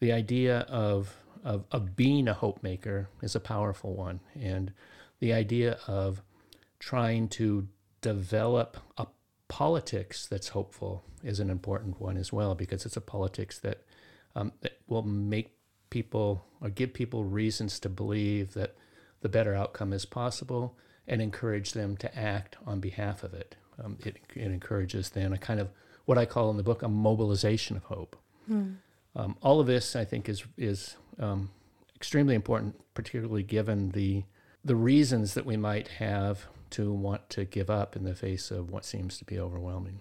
[0.00, 4.72] the idea of, of of being a hope maker is a powerful one, and
[5.20, 6.22] the idea of
[6.78, 7.68] trying to
[8.00, 9.06] develop a
[9.54, 13.84] politics that's hopeful is an important one as well because it's a politics that
[14.34, 15.52] um, that will make
[15.90, 18.74] people or give people reasons to believe that
[19.20, 23.54] the better outcome is possible and encourage them to act on behalf of it.
[23.80, 25.70] Um, it, it, encourages then a kind of
[26.04, 28.16] what I call in the book a mobilization of hope.
[28.48, 28.72] Hmm.
[29.14, 31.50] Um, all of this, I think, is is um,
[31.94, 34.24] extremely important, particularly given the
[34.64, 38.70] the reasons that we might have to want to give up in the face of
[38.70, 40.00] what seems to be overwhelming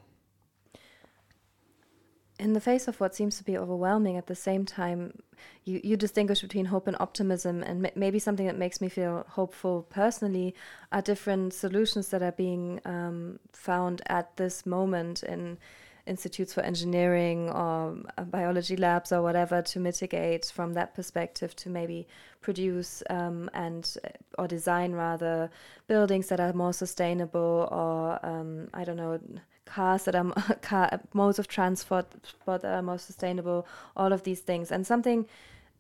[2.40, 5.20] in the face of what seems to be overwhelming, at the same time,
[5.64, 7.62] you, you distinguish between hope and optimism.
[7.62, 10.56] And m- maybe something that makes me feel hopeful personally
[10.92, 15.58] are different solutions that are being um, found at this moment in
[16.06, 21.70] institutes for engineering or uh, biology labs or whatever to mitigate from that perspective to
[21.70, 22.08] maybe
[22.42, 25.50] produce um, and uh, or design rather
[25.88, 29.20] buildings that are more sustainable or um, I don't know
[29.66, 32.06] cars that are car, modes of transport
[32.46, 34.72] that are more sustainable, all of these things.
[34.72, 35.26] And something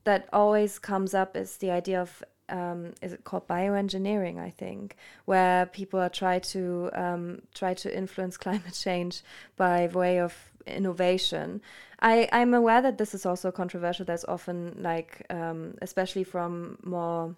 [0.03, 4.39] that always comes up is the idea of um, is it called bioengineering?
[4.39, 9.21] I think where people are try to um, try to influence climate change
[9.55, 11.61] by way of innovation.
[12.01, 14.05] I I'm aware that this is also controversial.
[14.05, 17.35] There's often like um, especially from more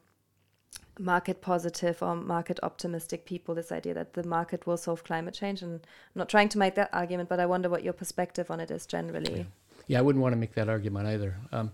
[0.97, 5.61] market positive or market optimistic people this idea that the market will solve climate change
[5.61, 8.61] and i'm not trying to make that argument but i wonder what your perspective on
[8.61, 9.43] it is generally yeah,
[9.87, 11.69] yeah i wouldn't want to make that argument either um,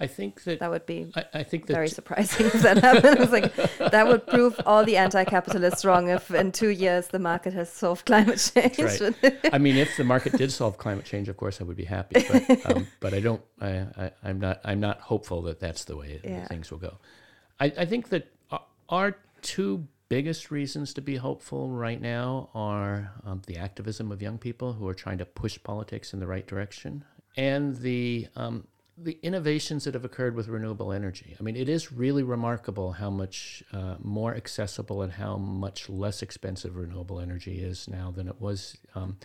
[0.00, 3.30] I think that that would be I, I think very surprising if that happens.
[3.30, 7.70] like that would prove all the anti-capitalists wrong if in two years the market has
[7.70, 8.78] solved climate change.
[8.78, 9.36] Right.
[9.52, 12.24] I mean, if the market did solve climate change, of course I would be happy.
[12.26, 13.42] But, um, but I don't.
[13.60, 13.86] I,
[14.24, 14.60] I, am not.
[14.64, 16.46] I'm not hopeful that that's the way yeah.
[16.46, 16.96] things will go.
[17.58, 18.26] I, I think that
[18.88, 24.38] our two biggest reasons to be hopeful right now are um, the activism of young
[24.38, 27.04] people who are trying to push politics in the right direction
[27.36, 28.66] and the um,
[29.02, 31.34] the innovations that have occurred with renewable energy.
[31.38, 36.22] I mean, it is really remarkable how much uh, more accessible and how much less
[36.22, 39.16] expensive renewable energy is now than it was um,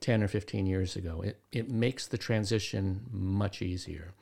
[0.00, 1.22] 10 or 15 years ago.
[1.22, 4.12] It, it makes the transition much easier.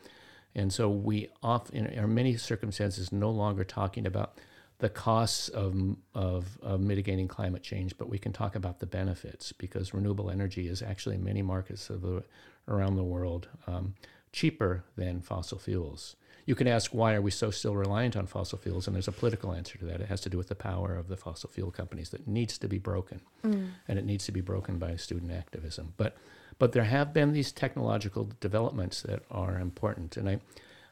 [0.54, 4.38] And so we often, in many circumstances, no longer talking about
[4.78, 9.52] the costs of, of, of, mitigating climate change, but we can talk about the benefits
[9.52, 12.24] because renewable energy is actually in many markets the,
[12.66, 13.94] around the world um,
[14.32, 16.16] cheaper than fossil fuels.
[16.46, 19.12] You can ask why are we so still reliant on fossil fuels, and there's a
[19.12, 20.00] political answer to that.
[20.00, 22.68] It has to do with the power of the fossil fuel companies that needs to
[22.68, 23.68] be broken, mm.
[23.86, 25.94] and it needs to be broken by student activism.
[25.96, 26.16] But
[26.58, 30.40] but there have been these technological developments that are important, and I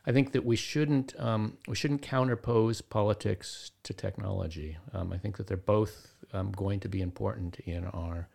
[0.06, 4.78] I think that we shouldn't um, we shouldn't counterpose politics to technology.
[4.92, 8.28] Um, I think that they're both um, going to be important in our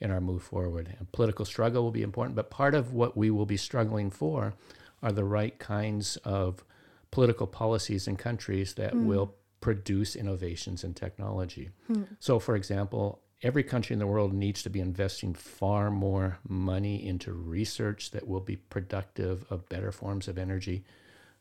[0.00, 0.94] in our move forward.
[0.98, 4.54] And political struggle will be important, but part of what we will be struggling for
[5.02, 6.64] are the right kinds of
[7.10, 9.06] political policies in countries that mm.
[9.06, 11.70] will produce innovations in technology.
[11.90, 12.06] Mm.
[12.18, 17.06] So, for example, every country in the world needs to be investing far more money
[17.06, 20.84] into research that will be productive of better forms of energy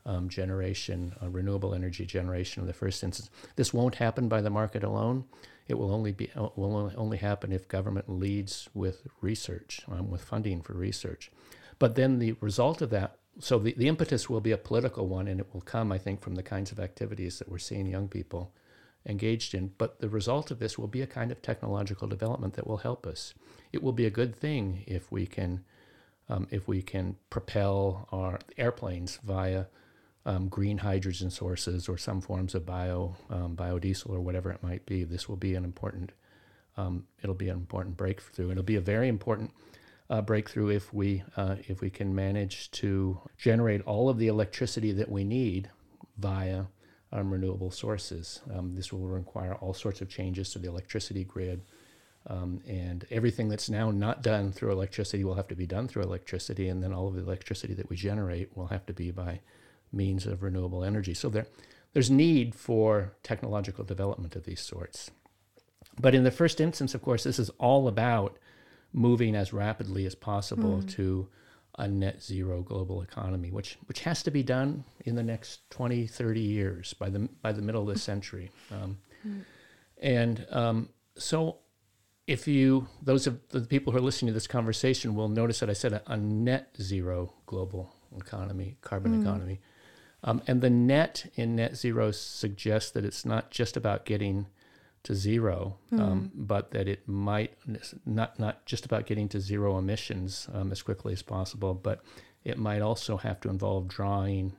[0.06, 3.30] um, generation, uh, renewable energy generation in the first instance.
[3.56, 5.26] This won't happen by the market alone.
[5.68, 10.62] It will only be will only happen if government leads with research, um, with funding
[10.62, 11.32] for research.
[11.80, 15.28] But then the result of that, so the, the impetus will be a political one,
[15.28, 18.08] and it will come, I think, from the kinds of activities that we're seeing young
[18.08, 18.54] people
[19.06, 19.72] engaged in.
[19.78, 23.06] But the result of this will be a kind of technological development that will help
[23.06, 23.34] us.
[23.74, 25.64] It will be a good thing if we can
[26.28, 29.66] um, if we can propel our airplanes via
[30.26, 34.86] um, green hydrogen sources or some forms of bio um, biodiesel or whatever it might
[34.86, 35.04] be.
[35.04, 36.12] This will be an important
[36.78, 38.52] um, it'll be an important breakthrough.
[38.52, 39.52] It'll be a very important
[40.10, 44.92] uh, breakthrough if we uh, if we can manage to generate all of the electricity
[44.92, 45.70] that we need
[46.18, 46.66] via
[47.12, 48.42] um, renewable sources.
[48.54, 51.62] Um, this will require all sorts of changes to the electricity grid.
[52.28, 56.02] Um, and everything that's now not done through electricity will have to be done through
[56.02, 59.42] electricity, and then all of the electricity that we generate will have to be by
[59.96, 61.14] means of renewable energy.
[61.14, 61.48] So there,
[61.94, 65.12] there's need for technological development of these sorts.
[66.00, 68.38] But in the first instance, of course, this is all about
[68.92, 70.90] moving as rapidly as possible mm.
[70.92, 71.28] to
[71.78, 76.08] a net zero global economy, which which has to be done in the next 20,
[76.08, 78.52] 30 years by the by the middle of the century.
[78.72, 79.42] Um, mm.
[80.02, 81.58] And um, so,
[82.28, 85.70] if you those of the people who are listening to this conversation will notice that
[85.70, 89.22] I said a, a net zero global economy, carbon mm.
[89.22, 89.60] economy,
[90.26, 94.48] um, and the net in net zero suggests that it's not just about getting
[95.04, 96.02] to zero, mm.
[96.02, 97.54] um, but that it might
[98.06, 102.04] not not just about getting to zero emissions um, as quickly as possible, but
[102.44, 104.54] it might also have to involve drawing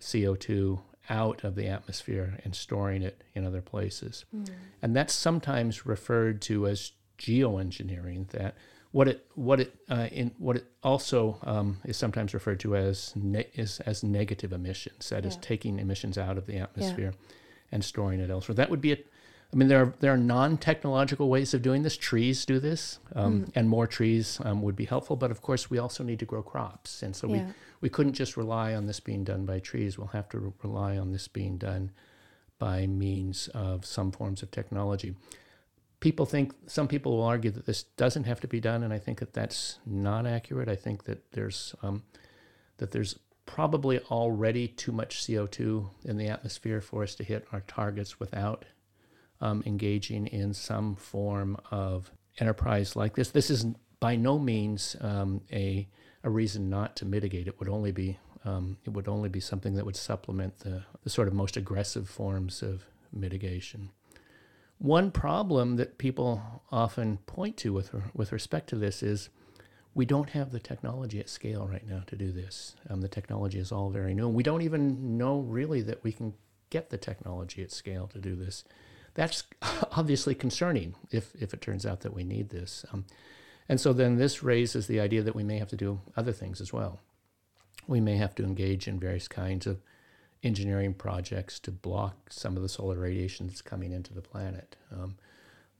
[0.00, 0.80] CO2
[1.10, 4.24] out of the atmosphere and storing it in other places.
[4.34, 4.48] Mm.
[4.80, 8.28] And that's sometimes referred to as geoengineering.
[8.30, 8.54] That
[8.94, 13.12] what it what it uh, in what it also um, is sometimes referred to as
[13.16, 15.08] ne- is as negative emissions.
[15.08, 15.30] That yeah.
[15.30, 17.26] is taking emissions out of the atmosphere yeah.
[17.72, 18.54] and storing it elsewhere.
[18.54, 18.98] That would be a
[19.52, 21.96] I mean, there are there are non-technological ways of doing this.
[21.96, 23.52] Trees do this, um, mm.
[23.56, 25.16] and more trees um, would be helpful.
[25.16, 27.32] But of course, we also need to grow crops, and so yeah.
[27.32, 29.98] we we couldn't just rely on this being done by trees.
[29.98, 31.90] We'll have to re- rely on this being done
[32.60, 35.16] by means of some forms of technology.
[36.04, 38.98] People think some people will argue that this doesn't have to be done, and I
[38.98, 40.68] think that that's not accurate.
[40.68, 42.02] I think that there's um,
[42.76, 47.60] that there's probably already too much CO2 in the atmosphere for us to hit our
[47.62, 48.66] targets without
[49.40, 53.30] um, engaging in some form of enterprise like this.
[53.30, 53.64] This is
[53.98, 55.88] by no means um, a,
[56.22, 57.46] a reason not to mitigate.
[57.46, 61.08] It would only be um, it would only be something that would supplement the, the
[61.08, 63.88] sort of most aggressive forms of mitigation.
[64.78, 69.28] One problem that people often point to with, with respect to this is
[69.94, 72.74] we don't have the technology at scale right now to do this.
[72.90, 74.28] Um, the technology is all very new.
[74.28, 76.34] We don't even know really that we can
[76.70, 78.64] get the technology at scale to do this
[79.14, 79.44] that's
[79.92, 82.84] obviously concerning if, if it turns out that we need this.
[82.92, 83.06] Um,
[83.68, 86.60] and so then this raises the idea that we may have to do other things
[86.60, 87.00] as well.
[87.86, 89.80] We may have to engage in various kinds of
[90.44, 94.76] engineering projects to block some of the solar radiation that's coming into the planet.
[94.92, 95.16] Um,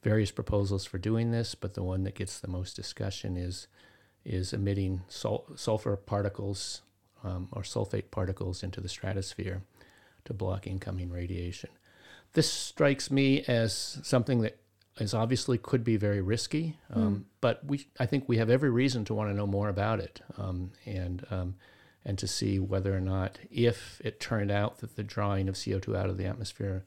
[0.02, 3.68] various proposals for doing this, but the one that gets the most discussion is
[4.24, 6.80] is emitting sul- sulfur particles
[7.22, 9.62] um, or sulfate particles into the stratosphere
[10.24, 11.68] to block incoming radiation.
[12.32, 14.58] This strikes me as something that
[14.98, 17.24] is obviously could be very risky, um, mm.
[17.40, 20.20] but we I think we have every reason to want to know more about it
[20.38, 21.54] um, and um,
[22.05, 25.78] and to see whether or not if it turned out that the drawing of CO
[25.78, 26.84] two out of the atmosphere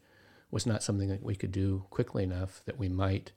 [0.51, 3.32] was not something that we could do quickly enough that we might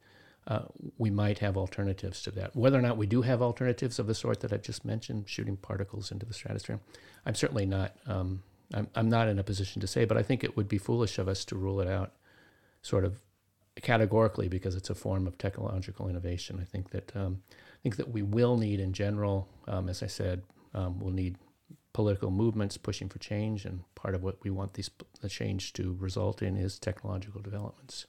[0.46, 0.62] uh,
[0.96, 2.56] we might have alternatives to that.
[2.56, 5.56] Whether or not we do have alternatives of the sort that I've just mentioned, shooting
[5.56, 6.80] particles into the stratosphere,
[7.26, 10.42] I'm certainly not um, I'm, I'm not in a position to say, but I think
[10.42, 12.12] it would be foolish of us to rule it out
[12.82, 13.20] sort of
[13.82, 16.58] categorically because it's a form of technological innovation.
[16.60, 20.06] I think that um, I think that we will need in general, um, as I
[20.06, 20.42] said,
[20.74, 21.36] um, we'll need
[21.92, 25.96] political movements pushing for change, and part of what we want these the change to
[25.98, 28.06] result in is technological developments.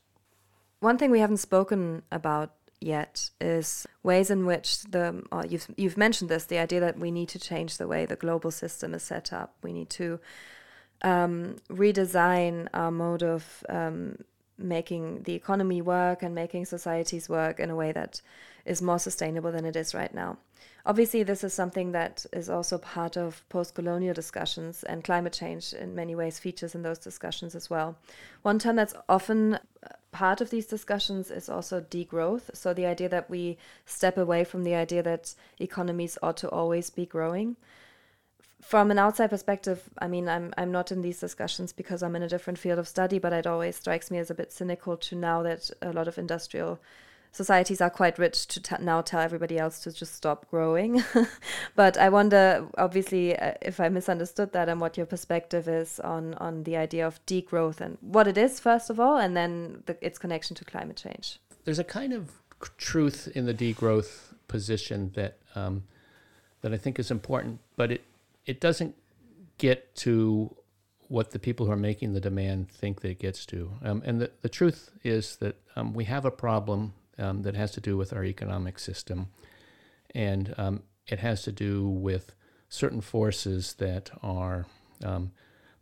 [0.79, 6.29] One thing we haven't spoken about yet is ways in which the you've you've mentioned
[6.29, 9.31] this the idea that we need to change the way the global system is set
[9.31, 9.55] up.
[9.61, 10.19] We need to
[11.03, 14.17] um, redesign our mode of um,
[14.61, 18.21] making the economy work and making societies work in a way that
[18.65, 20.37] is more sustainable than it is right now.
[20.85, 25.73] Obviously, this is something that is also part of post colonial discussions, and climate change
[25.73, 27.97] in many ways features in those discussions as well.
[28.41, 29.59] One term that's often
[30.11, 32.55] part of these discussions is also degrowth.
[32.55, 36.89] So, the idea that we step away from the idea that economies ought to always
[36.89, 37.57] be growing.
[38.61, 42.23] From an outside perspective, I mean, I'm, I'm not in these discussions because I'm in
[42.23, 45.15] a different field of study, but it always strikes me as a bit cynical to
[45.15, 46.79] now that a lot of industrial
[47.31, 51.03] societies are quite rich to t- now tell everybody else to just stop growing.
[51.75, 56.33] but I wonder, obviously, uh, if I misunderstood that and what your perspective is on
[56.35, 59.97] on the idea of degrowth and what it is first of all, and then the,
[60.05, 61.39] its connection to climate change.
[61.63, 62.31] There's a kind of
[62.77, 65.83] truth in the degrowth position that um,
[66.61, 68.01] that I think is important, but it
[68.51, 68.95] it doesn't
[69.57, 70.53] get to
[71.07, 73.71] what the people who are making the demand think that it gets to.
[73.81, 77.71] Um, and the, the truth is that um, we have a problem um, that has
[77.71, 79.29] to do with our economic system.
[80.13, 82.35] And um, it has to do with
[82.67, 84.65] certain forces that are,
[85.01, 85.31] um,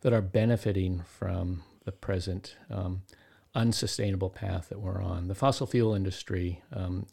[0.02, 3.02] that are benefiting from the present um,
[3.52, 5.26] unsustainable path that we're on.
[5.26, 6.62] The fossil fuel industry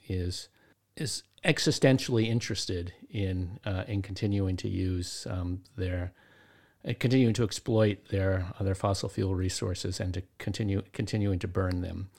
[0.07, 0.49] is
[0.97, 6.11] is existentially interested in uh, in continuing to use um, their
[6.87, 11.81] uh, continuing to exploit their other fossil fuel resources and to continue continuing to burn
[11.81, 12.09] them.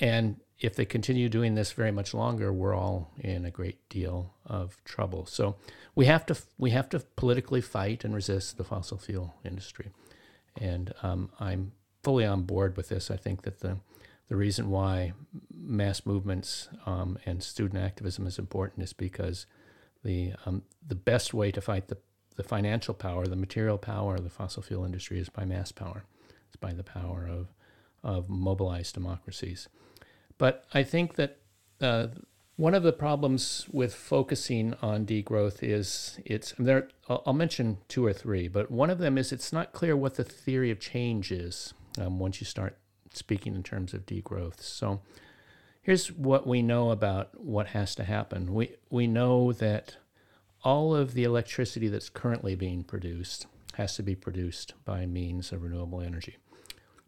[0.00, 4.34] And if they continue doing this very much longer, we're all in a great deal
[4.44, 5.26] of trouble.
[5.26, 5.56] So
[5.94, 9.90] we have to we have to politically fight and resist the fossil fuel industry.
[10.58, 11.72] And um, I'm
[12.02, 13.10] fully on board with this.
[13.10, 13.78] I think that the
[14.28, 15.12] the reason why
[15.54, 19.46] mass movements um, and student activism is important is because
[20.04, 21.98] the um, the best way to fight the
[22.36, 26.04] the financial power, the material power of the fossil fuel industry is by mass power.
[26.48, 27.48] It's by the power of
[28.02, 29.68] of mobilized democracies.
[30.38, 31.38] But I think that
[31.80, 32.08] uh,
[32.56, 36.88] one of the problems with focusing on degrowth is it's there.
[37.08, 40.14] I'll, I'll, mention two or three, but one of them is it's not clear what
[40.14, 42.78] the theory of change is um, once you start
[43.12, 44.60] speaking in terms of degrowth.
[44.60, 45.00] So
[45.82, 48.54] here's what we know about what has to happen.
[48.54, 49.96] We we know that
[50.64, 55.62] all of the electricity that's currently being produced has to be produced by means of
[55.62, 56.36] renewable energy.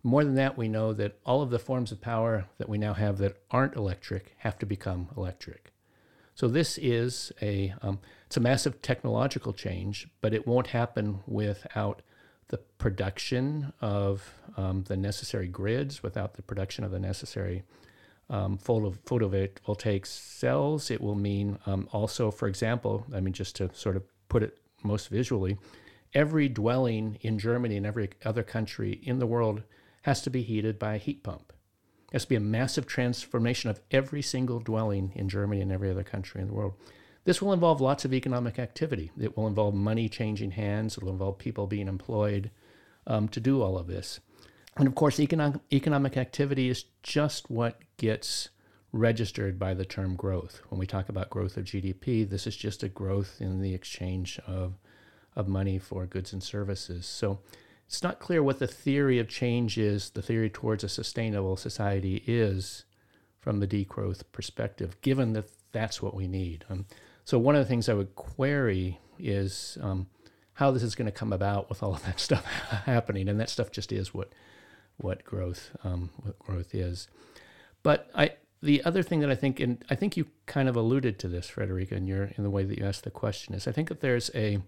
[0.03, 2.95] More than that, we know that all of the forms of power that we now
[2.95, 5.73] have that aren't electric have to become electric.
[6.35, 12.03] So this is a um, it's a massive technological change, but it won't happen without
[12.49, 17.63] the production of um, the necessary grids, without the production of the necessary
[18.31, 20.91] um, photo, photovoltaic cells.
[20.91, 24.59] It will mean um, also, for example, I mean, just to sort of put it
[24.83, 25.59] most visually,
[26.15, 29.63] every dwelling in Germany and every other country in the world
[30.03, 31.53] has to be heated by a heat pump.
[32.09, 35.91] It has to be a massive transformation of every single dwelling in Germany and every
[35.91, 36.75] other country in the world.
[37.29, 39.13] This will involve lots of economic activity.
[39.21, 40.97] It will involve money changing hands.
[40.97, 42.51] It will involve people being employed
[43.07, 44.21] um, to do all of this.
[44.79, 48.49] And of course, economic, economic activity is just what gets
[48.93, 50.63] registered by the term growth.
[50.71, 54.41] When we talk about growth of GDP, this is just a growth in the exchange
[54.47, 54.79] of,
[55.37, 57.05] of money for goods and services.
[57.05, 57.41] So
[57.87, 62.25] it's not clear what the theory of change is, the theory towards a sustainable society
[62.27, 62.87] is
[63.39, 66.65] from the degrowth perspective, given that that's what we need.
[66.71, 66.87] Um,
[67.29, 70.07] so one of the things I would query is um,
[70.55, 72.43] how this is going to come about with all of that stuff
[72.87, 74.33] happening, and that stuff just is what
[74.97, 77.07] what growth um, what growth is.
[77.83, 81.19] But I the other thing that I think, and I think you kind of alluded
[81.19, 83.73] to this, Friederike, in your in the way that you asked the question, is I
[83.73, 84.63] think that there's a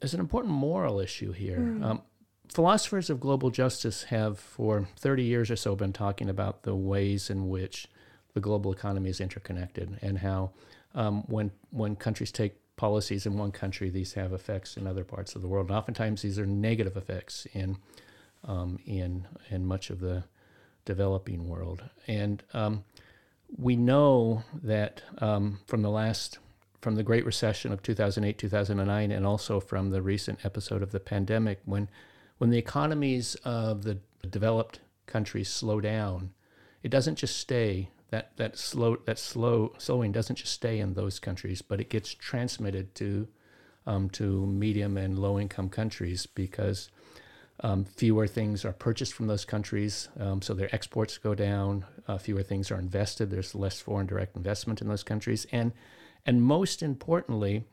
[0.00, 1.58] there's an important moral issue here.
[1.58, 1.84] Mm.
[1.84, 2.02] Um,
[2.50, 7.28] philosophers of global justice have, for 30 years or so, been talking about the ways
[7.28, 7.88] in which
[8.32, 10.52] the global economy is interconnected and how
[10.94, 15.34] um, when when countries take policies in one country, these have effects in other parts
[15.34, 15.68] of the world.
[15.68, 17.76] And oftentimes, these are negative effects in
[18.44, 20.24] um, in in much of the
[20.84, 21.82] developing world.
[22.06, 22.84] And um,
[23.56, 26.38] we know that um, from the last
[26.80, 31.00] from the Great Recession of 2008, 2009, and also from the recent episode of the
[31.00, 31.88] pandemic, when,
[32.38, 33.98] when the economies of the
[34.30, 36.30] developed countries slow down,
[36.82, 41.18] it doesn't just stay that that slow that slow slowing doesn't just stay in those
[41.18, 43.28] countries, but it gets transmitted to
[43.86, 46.90] um, to medium and low income countries because
[47.60, 51.84] um, fewer things are purchased from those countries, um, so their exports go down.
[52.06, 53.30] Uh, fewer things are invested.
[53.30, 55.72] There's less foreign direct investment in those countries, and
[56.24, 57.64] and most importantly,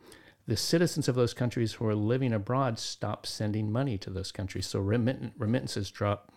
[0.48, 4.68] the citizens of those countries who are living abroad stop sending money to those countries.
[4.68, 6.32] So remit- remittances drop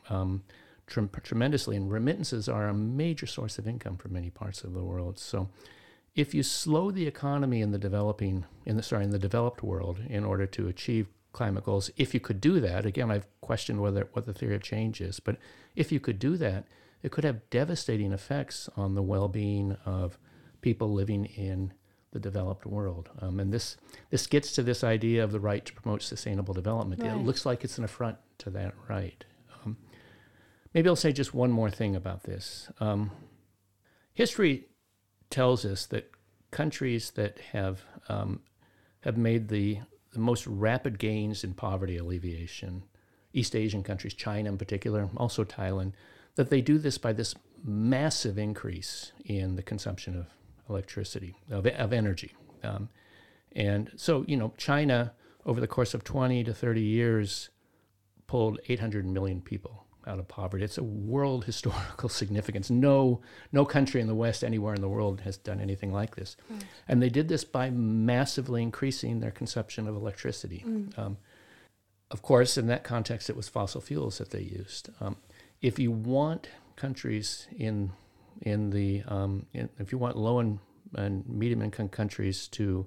[0.97, 4.73] um, tre- tremendously, and remittances are a major source of income for many parts of
[4.73, 5.19] the world.
[5.19, 5.49] So
[6.15, 10.01] if you slow the economy in the developing, in the sorry, in the developed world,
[10.09, 14.09] in order to achieve climate goals, if you could do that, again, I've questioned whether
[14.13, 15.37] what the theory of change is, but
[15.77, 16.65] if you could do that,
[17.03, 20.19] it could have devastating effects on the well-being of
[20.61, 21.73] people living in
[22.11, 23.11] the developed world.
[23.21, 23.77] Um, and this
[24.11, 27.03] this gets to this idea of the right to promote sustainable development.
[27.03, 27.13] Right.
[27.13, 29.25] It looks like it's an affront to that right.
[30.75, 32.71] Maybe I'll say just one more thing about this.
[32.81, 33.11] Um,
[34.13, 34.67] history
[35.31, 36.11] tells us that
[36.51, 38.41] countries that have um,
[39.01, 39.79] have made the,
[40.13, 42.83] the most rapid gains in poverty alleviation,
[43.33, 45.93] East Asian countries, China in particular, also Thailand,
[46.35, 50.27] that they do this by this massive increase in the consumption of
[50.69, 52.35] electricity, of, of energy.
[52.63, 52.89] Um,
[53.53, 55.15] and so, you know, China,
[55.47, 57.51] over the course of 20 to 30 years,
[58.27, 60.65] pulled 800 million people out of poverty.
[60.65, 62.71] It's a world historical significance.
[62.71, 63.21] No,
[63.53, 66.37] no country in the West, anywhere in the world, has done anything like this.
[66.53, 66.63] Mm.
[66.89, 70.65] And they did this by massively increasing their consumption of electricity.
[70.67, 70.99] Mm.
[70.99, 71.19] Um,
[72.11, 74.89] of course, in that context, it was fossil fuels that they used.
[75.01, 75.17] Um,
[75.61, 77.93] if you want countries in
[78.41, 80.61] in the um, in, if you want low and,
[80.95, 82.87] and medium income countries to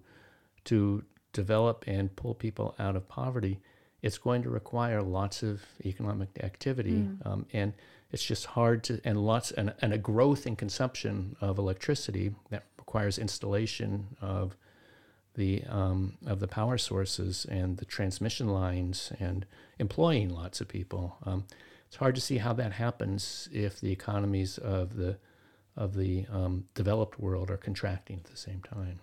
[0.65, 1.03] to
[1.33, 3.59] develop and pull people out of poverty,
[4.01, 7.25] it's going to require lots of economic activity, mm.
[7.25, 7.73] um, and
[8.11, 12.63] it's just hard to and lots and, and a growth in consumption of electricity that
[12.77, 14.55] requires installation of
[15.35, 19.45] the um, of the power sources and the transmission lines and
[19.79, 21.17] employing lots of people.
[21.25, 21.45] Um,
[21.87, 25.17] it's hard to see how that happens if the economies of the
[25.77, 28.99] of the um, developed world are contracting at the same time.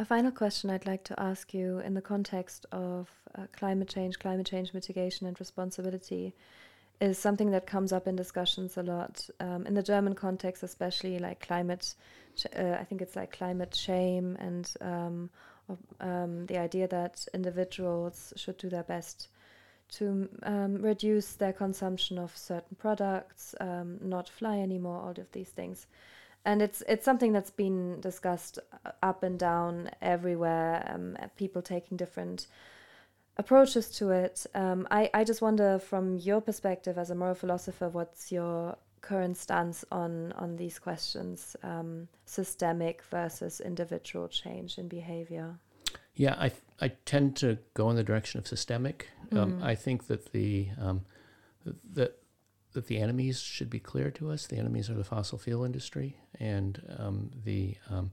[0.00, 4.18] A final question I'd like to ask you in the context of uh, climate change,
[4.18, 6.34] climate change mitigation, and responsibility
[7.02, 9.28] is something that comes up in discussions a lot.
[9.40, 11.94] Um, in the German context, especially like climate,
[12.56, 15.30] uh, I think it's like climate shame and um,
[16.00, 19.28] um, the idea that individuals should do their best
[19.96, 25.50] to um, reduce their consumption of certain products, um, not fly anymore, all of these
[25.50, 25.86] things.
[26.44, 30.90] And it's it's something that's been discussed uh, up and down everywhere.
[30.92, 32.46] Um, people taking different
[33.36, 34.46] approaches to it.
[34.54, 39.36] Um, I I just wonder, from your perspective as a moral philosopher, what's your current
[39.36, 45.58] stance on on these questions, um, systemic versus individual change in behavior?
[46.14, 49.08] Yeah, I I tend to go in the direction of systemic.
[49.32, 49.64] Um, mm-hmm.
[49.64, 51.02] I think that the um,
[51.94, 52.19] that
[52.72, 54.46] that the enemies should be clear to us.
[54.46, 58.12] The enemies are the fossil fuel industry, and um, the um,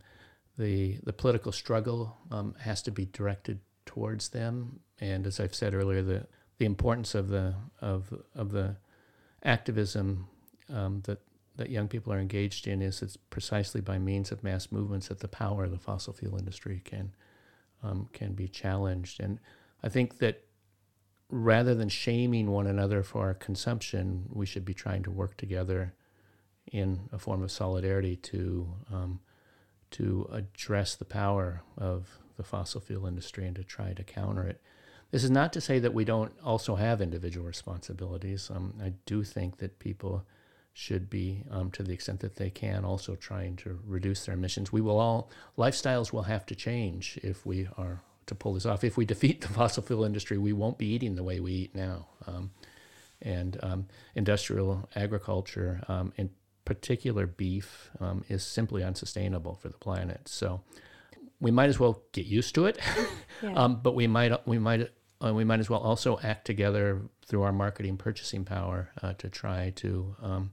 [0.58, 4.80] the the political struggle um, has to be directed towards them.
[5.00, 6.28] And as I've said earlier, the
[6.58, 8.78] the importance of the of of the
[9.44, 10.28] activism
[10.74, 11.20] um, that
[11.58, 15.20] that young people are engaged in is it's precisely by means of mass movements that
[15.20, 17.12] the power of the fossil fuel industry can
[17.84, 19.20] um, can be challenged.
[19.20, 19.40] And
[19.84, 20.44] I think that
[21.30, 25.94] rather than shaming one another for our consumption, we should be trying to work together
[26.72, 29.20] in a form of solidarity to um,
[29.90, 34.62] to address the power of the fossil fuel industry and to try to counter it.
[35.12, 38.52] This is not to say that we don't also have individual responsibilities.
[38.54, 40.26] Um, I do think that people
[40.74, 44.72] should be, um, to the extent that they can, also trying to reduce their emissions.
[44.72, 48.84] We will all, lifestyles will have to change if we are to pull this off.
[48.84, 51.76] If we defeat the fossil fuel industry, we won't be eating the way we eat
[51.76, 52.08] now.
[52.26, 52.52] Um,
[53.22, 56.30] and um, industrial agriculture, um, in
[56.66, 60.28] particular beef, um, is simply unsustainable for the planet.
[60.28, 60.62] So
[61.40, 62.80] we might as well get used to it,
[63.44, 63.54] yeah.
[63.54, 64.90] Um, but we might we might
[65.24, 69.30] uh, we might as well also act together through our marketing purchasing power uh, to
[69.30, 70.52] try to um,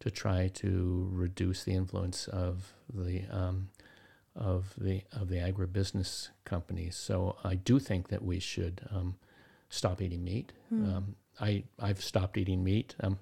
[0.00, 3.68] to try to reduce the influence of the um,
[4.40, 6.96] of the of the agribusiness companies.
[6.96, 9.16] So I do think that we should um,
[9.68, 10.52] stop eating meat.
[10.72, 11.04] Mm.
[11.40, 12.96] I I've stopped eating meat.
[13.00, 13.18] Um,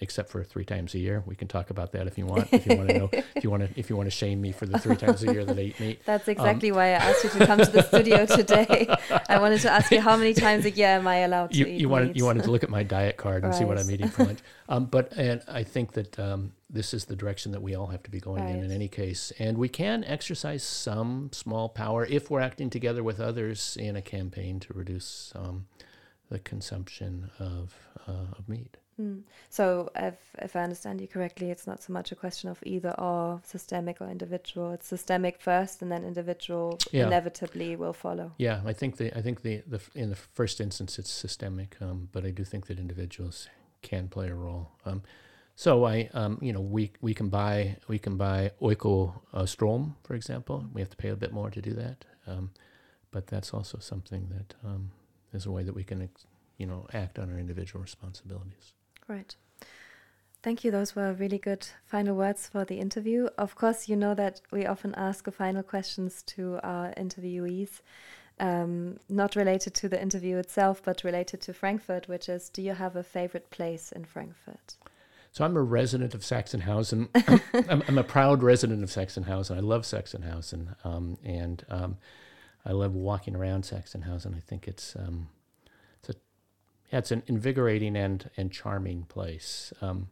[0.00, 1.22] except for three times a year.
[1.26, 2.48] We can talk about that if you want.
[2.52, 4.52] If you want to know, if you want to, if you want to shame me
[4.52, 6.00] for the three times a year that I eat meat.
[6.06, 8.94] That's um, exactly um, why I asked you to come to the studio today.
[9.28, 11.66] I wanted to ask you how many times a year am I allowed to you,
[11.66, 12.16] eat you wanted meat?
[12.16, 13.58] you wanted to look at my diet card and right.
[13.58, 14.40] see what I'm eating for lunch.
[14.68, 18.02] Um, but and I think that um, this is the direction that we all have
[18.02, 18.54] to be going right.
[18.54, 23.02] in in any case, and we can exercise some small power if we're acting together
[23.02, 25.66] with others in a campaign to reduce um,
[26.30, 27.74] the consumption of
[28.06, 28.76] uh, of meat.
[29.00, 29.22] Mm.
[29.48, 32.90] So, if if I understand you correctly, it's not so much a question of either
[32.98, 34.72] or systemic or individual.
[34.72, 37.06] It's systemic first, and then individual yeah.
[37.06, 38.32] inevitably will follow.
[38.38, 42.08] Yeah, I think the I think the, the in the first instance it's systemic, um,
[42.12, 43.48] but I do think that individuals
[43.82, 44.72] can play a role.
[44.84, 45.02] Um,
[45.58, 49.96] so I, um, you know, we we can buy we can buy Oiko uh, Strom,
[50.04, 50.64] for example.
[50.72, 52.52] We have to pay a bit more to do that, um,
[53.10, 54.92] but that's also something that um,
[55.32, 56.08] is a way that we can,
[56.58, 58.72] you know, act on our individual responsibilities.
[59.08, 59.34] Right.
[60.44, 60.70] Thank you.
[60.70, 63.26] Those were really good final words for the interview.
[63.36, 67.80] Of course, you know that we often ask a final questions to our interviewees,
[68.38, 72.74] um, not related to the interview itself, but related to Frankfurt, which is Do you
[72.74, 74.76] have a favorite place in Frankfurt?
[75.32, 77.08] So I'm a resident of Sachsenhausen.
[77.68, 79.56] I'm, I'm, a proud resident of Sachsenhausen.
[79.56, 81.98] I love Sachsenhausen, um, and um,
[82.64, 84.36] I love walking around Sachsenhausen.
[84.36, 85.28] I think it's um,
[86.92, 89.72] yeah, it's an invigorating and, and charming place.
[89.82, 90.08] Um,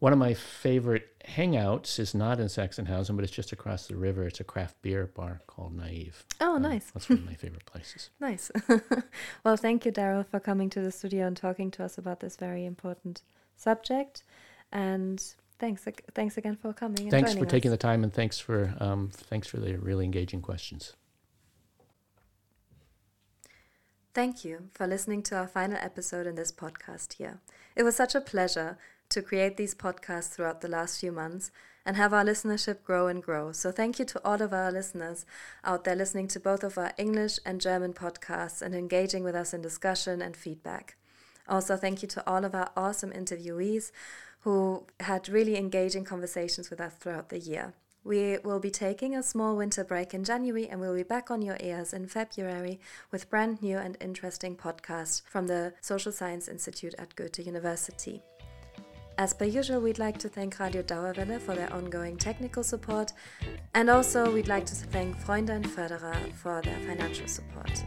[0.00, 4.26] one of my favorite hangouts is not in Sachsenhausen, but it's just across the river.
[4.26, 6.24] It's a craft beer bar called Naive.
[6.40, 6.90] Oh, um, nice.
[6.90, 8.10] That's one of my favorite places.
[8.20, 8.50] nice.
[9.44, 12.34] well, thank you, Darrel, for coming to the studio and talking to us about this
[12.34, 13.22] very important
[13.62, 14.24] subject.
[14.72, 15.22] And
[15.58, 17.10] thanks, thanks again for coming.
[17.10, 20.94] thanks for taking the time, and thanks for um, thanks for the really engaging questions.
[24.14, 27.40] Thank you for listening to our final episode in this podcast here.
[27.74, 28.76] It was such a pleasure
[29.08, 31.50] to create these podcasts throughout the last few months
[31.86, 33.52] and have our listenership grow and grow.
[33.52, 35.24] So, thank you to all of our listeners
[35.64, 39.54] out there listening to both of our English and German podcasts and engaging with us
[39.54, 40.96] in discussion and feedback.
[41.48, 43.90] Also, thank you to all of our awesome interviewees
[44.40, 47.74] who had really engaging conversations with us throughout the year.
[48.04, 51.40] We will be taking a small winter break in January and we'll be back on
[51.40, 52.80] your ears in February
[53.12, 58.22] with brand new and interesting podcasts from the Social Science Institute at Goethe University.
[59.18, 63.12] As per usual, we'd like to thank Radio Dauerwelle for their ongoing technical support
[63.74, 67.84] and also we'd like to thank Freunde and Förderer for their financial support.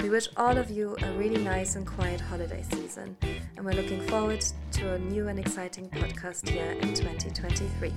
[0.00, 3.16] We wish all of you a really nice and quiet holiday season
[3.56, 7.92] and we're looking forward to a new and exciting podcast here in 2023.